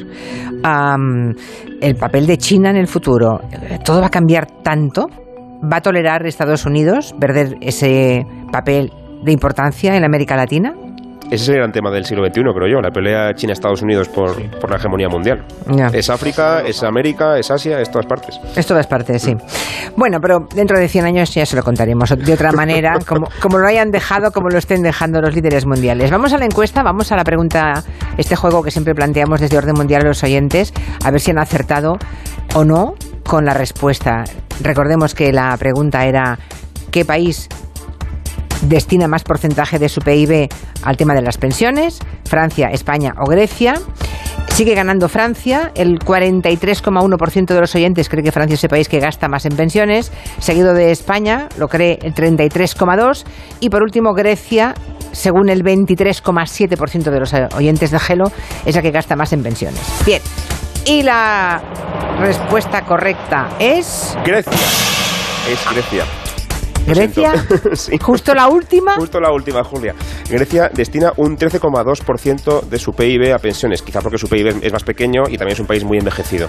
el 1.82 1.96
papel 1.96 2.28
de 2.28 2.38
China 2.38 2.70
en 2.70 2.78
el 2.78 2.88
futuro, 2.88 3.40
eh, 3.52 3.80
todo 3.84 4.02
va 4.02 4.08
a 4.08 4.12
cambiar 4.12 4.48
tanto. 4.64 5.08
¿Va 5.64 5.78
a 5.78 5.82
tolerar 5.82 6.26
Estados 6.26 6.66
Unidos 6.66 7.14
perder 7.20 7.56
ese 7.62 8.26
papel 8.52 8.92
de 9.24 9.32
importancia 9.32 9.96
en 9.96 10.04
América 10.04 10.36
Latina? 10.36 10.74
Ese 11.32 11.44
es 11.44 11.50
el 11.50 11.56
gran 11.56 11.72
tema 11.72 11.90
del 11.92 12.04
siglo 12.04 12.26
XXI, 12.26 12.42
creo 12.42 12.68
yo, 12.68 12.82
la 12.82 12.92
pelea 12.92 13.34
China-Estados 13.34 13.82
Unidos 13.82 14.10
por, 14.10 14.36
por 14.60 14.70
la 14.70 14.76
hegemonía 14.76 15.08
mundial. 15.08 15.46
Ya. 15.66 15.88
Es 15.88 16.10
África, 16.10 16.60
es 16.60 16.84
América, 16.84 17.38
es 17.38 17.50
Asia, 17.50 17.80
es 17.80 17.90
todas 17.90 18.06
partes. 18.06 18.38
Es 18.54 18.68
todas 18.68 18.86
partes, 18.86 19.22
sí. 19.22 19.34
Bueno, 19.96 20.20
pero 20.22 20.40
dentro 20.54 20.78
de 20.78 20.90
100 20.90 21.06
años 21.06 21.34
ya 21.34 21.46
se 21.46 21.56
lo 21.56 21.64
contaremos 21.64 22.10
de 22.10 22.34
otra 22.34 22.52
manera, 22.52 23.00
como, 23.08 23.30
como 23.42 23.60
lo 23.60 23.66
hayan 23.66 23.92
dejado, 23.92 24.32
como 24.32 24.50
lo 24.50 24.58
estén 24.58 24.84
dejando 24.84 25.22
los 25.22 25.34
líderes 25.34 25.66
mundiales. 25.66 26.12
Vamos 26.12 26.34
a 26.34 26.38
la 26.38 26.44
encuesta, 26.44 26.84
vamos 26.84 27.14
a 27.14 27.16
la 27.16 27.24
pregunta, 27.24 27.82
este 28.18 28.36
juego 28.36 28.62
que 28.62 28.72
siempre 28.72 28.94
planteamos 28.94 29.40
desde 29.40 29.58
Orden 29.58 29.76
Mundial 29.78 30.02
a 30.02 30.08
los 30.10 30.22
oyentes, 30.24 30.74
a 31.02 31.12
ver 31.12 31.22
si 31.22 31.32
han 31.32 31.40
acertado 31.40 31.94
o 32.56 32.66
no 32.66 32.96
con 33.24 33.46
la 33.46 33.54
respuesta. 33.54 34.26
Recordemos 34.62 35.16
que 35.16 35.32
la 35.32 35.56
pregunta 35.56 36.06
era, 36.06 36.38
¿qué 36.92 37.06
país 37.06 37.48
destina 38.62 39.08
más 39.08 39.24
porcentaje 39.24 39.80
de 39.80 39.90
su 39.90 40.02
PIB 40.02 40.50
al 40.84 40.98
tema 40.98 41.14
de 41.14 41.22
las 41.22 41.38
pensiones, 41.38 42.00
Francia, 42.26 42.70
España 42.72 43.14
o 43.18 43.30
Grecia. 43.30 43.76
Sigue 44.50 44.76
ganando 44.76 45.08
Francia, 45.08 45.72
el 45.76 45.98
43,1% 46.00 47.46
de 47.46 47.60
los 47.60 47.74
oyentes 47.74 48.10
cree 48.10 48.24
que 48.24 48.32
Francia 48.32 48.56
es 48.56 48.64
el 48.64 48.70
país 48.70 48.90
que 48.90 49.00
gasta 49.00 49.28
más 49.28 49.46
en 49.46 49.56
pensiones, 49.56 50.12
seguido 50.40 50.74
de 50.74 50.92
España, 50.92 51.48
lo 51.58 51.68
cree 51.68 52.00
el 52.02 52.14
33,2% 52.14 53.24
y 53.62 53.70
por 53.70 53.82
último 53.82 54.14
Grecia, 54.14 54.74
según 55.14 55.50
el 55.50 55.64
23,7% 55.64 57.12
de 57.12 57.20
los 57.20 57.34
oyentes 57.56 57.92
de 57.92 58.00
Gelo, 58.00 58.26
es 58.66 58.76
la 58.76 58.82
que 58.82 58.92
gasta 58.92 59.16
más 59.16 59.32
en 59.34 59.42
pensiones. 59.42 59.82
Bien, 60.06 60.22
y 60.86 61.04
la 61.04 61.62
respuesta 62.20 62.82
correcta 62.82 63.50
es... 63.60 64.18
Grecia. 64.26 64.52
Es 65.50 65.74
Grecia. 65.74 66.21
Grecia. 66.86 67.34
Sí. 67.74 67.98
justo 67.98 68.34
la 68.34 68.48
última. 68.48 68.96
Justo 68.96 69.20
la 69.20 69.32
última, 69.32 69.64
Julia. 69.64 69.96
Grecia 70.30 70.70
destina 70.74 71.14
un 71.18 71.38
13,2% 71.38 72.64
de 72.64 72.80
su 72.80 72.94
PIB 72.94 73.34
a 73.34 73.38
pensiones, 73.40 73.82
quizá 73.82 74.02
porque 74.02 74.18
su 74.18 74.28
PIB 74.28 74.60
es 74.62 74.74
más 74.74 74.84
pequeño 74.84 75.24
y 75.30 75.38
también 75.38 75.54
es 75.54 75.60
un 75.60 75.68
país 75.68 75.84
muy 75.84 75.98
envejecido. 75.98 76.48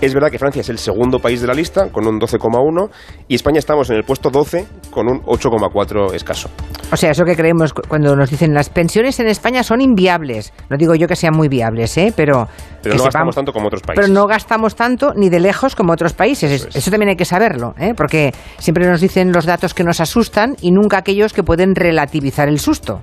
Es 0.00 0.14
verdad 0.14 0.30
que 0.30 0.38
Francia 0.38 0.60
es 0.60 0.68
el 0.68 0.78
segundo 0.78 1.18
país 1.18 1.40
de 1.40 1.46
la 1.46 1.54
lista, 1.54 1.90
con 1.90 2.06
un 2.06 2.18
12,1%, 2.20 2.90
y 3.28 3.34
España 3.34 3.58
estamos 3.58 3.90
en 3.90 3.96
el 3.96 4.04
puesto 4.04 4.30
12, 4.30 4.66
con 4.90 5.08
un 5.08 5.22
8,4% 5.22 6.14
escaso. 6.14 6.50
O 6.92 6.96
sea, 6.96 7.10
eso 7.10 7.24
que 7.24 7.34
creemos 7.34 7.72
cu- 7.72 7.82
cuando 7.88 8.14
nos 8.14 8.30
dicen 8.30 8.54
las 8.54 8.68
pensiones 8.68 9.18
en 9.18 9.26
España 9.26 9.62
son 9.64 9.80
inviables. 9.80 10.52
No 10.70 10.76
digo 10.76 10.94
yo 10.94 11.08
que 11.08 11.16
sean 11.16 11.34
muy 11.34 11.48
viables, 11.48 11.96
¿eh? 11.96 12.12
pero... 12.14 12.46
Pero 12.82 12.94
no 12.94 13.02
sepamos- 13.02 13.04
gastamos 13.04 13.34
tanto 13.34 13.52
como 13.52 13.66
otros 13.66 13.82
países. 13.82 14.04
Pero 14.04 14.14
no 14.14 14.26
gastamos 14.26 14.76
tanto 14.76 15.12
ni 15.14 15.28
de 15.28 15.40
lejos 15.40 15.74
como 15.74 15.92
otros 15.92 16.12
países. 16.12 16.50
Eso, 16.52 16.68
eso 16.78 16.90
también 16.90 17.08
hay 17.10 17.16
que 17.16 17.24
saberlo, 17.24 17.74
¿eh? 17.78 17.94
porque 17.96 18.32
siempre 18.58 18.86
nos 18.86 19.00
dicen 19.00 19.32
los 19.32 19.44
datos 19.46 19.74
que 19.74 19.82
nos 19.82 20.00
asustan 20.00 20.56
y 20.60 20.70
nunca 20.70 20.98
aquellos 20.98 21.32
que 21.32 21.42
pueden 21.42 21.74
relativizar 21.74 22.48
el 22.48 22.60
susto. 22.60 23.00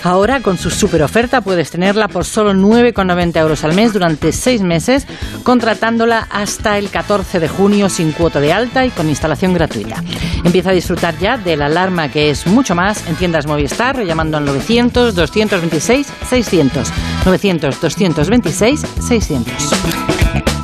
Ahora, 0.03 0.41
con 0.41 0.57
su 0.57 0.69
super 0.69 1.03
oferta, 1.03 1.41
puedes 1.41 1.71
tenerla 1.71 2.07
por 2.07 2.25
solo 2.25 2.53
9,90 2.53 3.39
euros 3.39 3.63
al 3.63 3.73
mes 3.73 3.93
durante 3.93 4.31
seis 4.31 4.61
meses, 4.61 5.05
contratándola 5.43 6.27
hasta 6.31 6.77
el 6.77 6.89
14 6.89 7.39
de 7.39 7.47
junio 7.47 7.89
sin 7.89 8.11
cuota 8.11 8.39
de 8.39 8.51
alta 8.51 8.85
y 8.85 8.89
con 8.89 9.07
instalación 9.07 9.53
gratuita. 9.53 10.03
Empieza 10.43 10.71
a 10.71 10.73
disfrutar 10.73 11.17
ya 11.19 11.37
de 11.37 11.55
la 11.55 11.67
alarma 11.67 12.09
que 12.09 12.29
es 12.29 12.47
mucho 12.47 12.75
más 12.75 13.07
en 13.07 13.15
tiendas 13.15 13.45
Movistar 13.45 14.03
llamando 14.03 14.37
al 14.37 14.45
900 14.45 15.12
226 15.15 16.07
600. 16.29 16.91
900 17.25 17.81
226 17.81 18.79
600. 18.79 19.53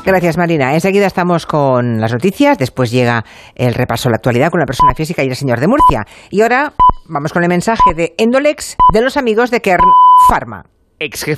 Gracias, 0.06 0.38
Marina. 0.38 0.74
Enseguida 0.74 1.06
estamos 1.06 1.46
con 1.46 2.00
las 2.00 2.12
noticias, 2.12 2.58
después 2.58 2.90
llega 2.90 3.24
el 3.54 3.74
repaso 3.76 4.10
de 4.10 4.14
la 4.14 4.16
actualidad 4.16 4.50
con 4.50 4.60
la 4.60 4.66
persona 4.66 4.94
física 4.96 5.24
y 5.24 5.28
el 5.28 5.36
señor 5.36 5.60
de 5.60 5.68
Murcia. 5.68 6.06
Y 6.32 6.42
ahora 6.42 6.74
vamos 7.08 7.32
con 7.32 7.44
el 7.44 7.50
mensaje 7.50 7.94
de 7.96 8.16
Endolex 8.18 8.76
de 8.94 9.02
los 9.02 9.18
amigos 9.18 9.52
de 9.52 9.62
Kern 9.62 9.86
Pharma. 10.28 10.64
Ex 11.00 11.24
jefe 11.24 11.28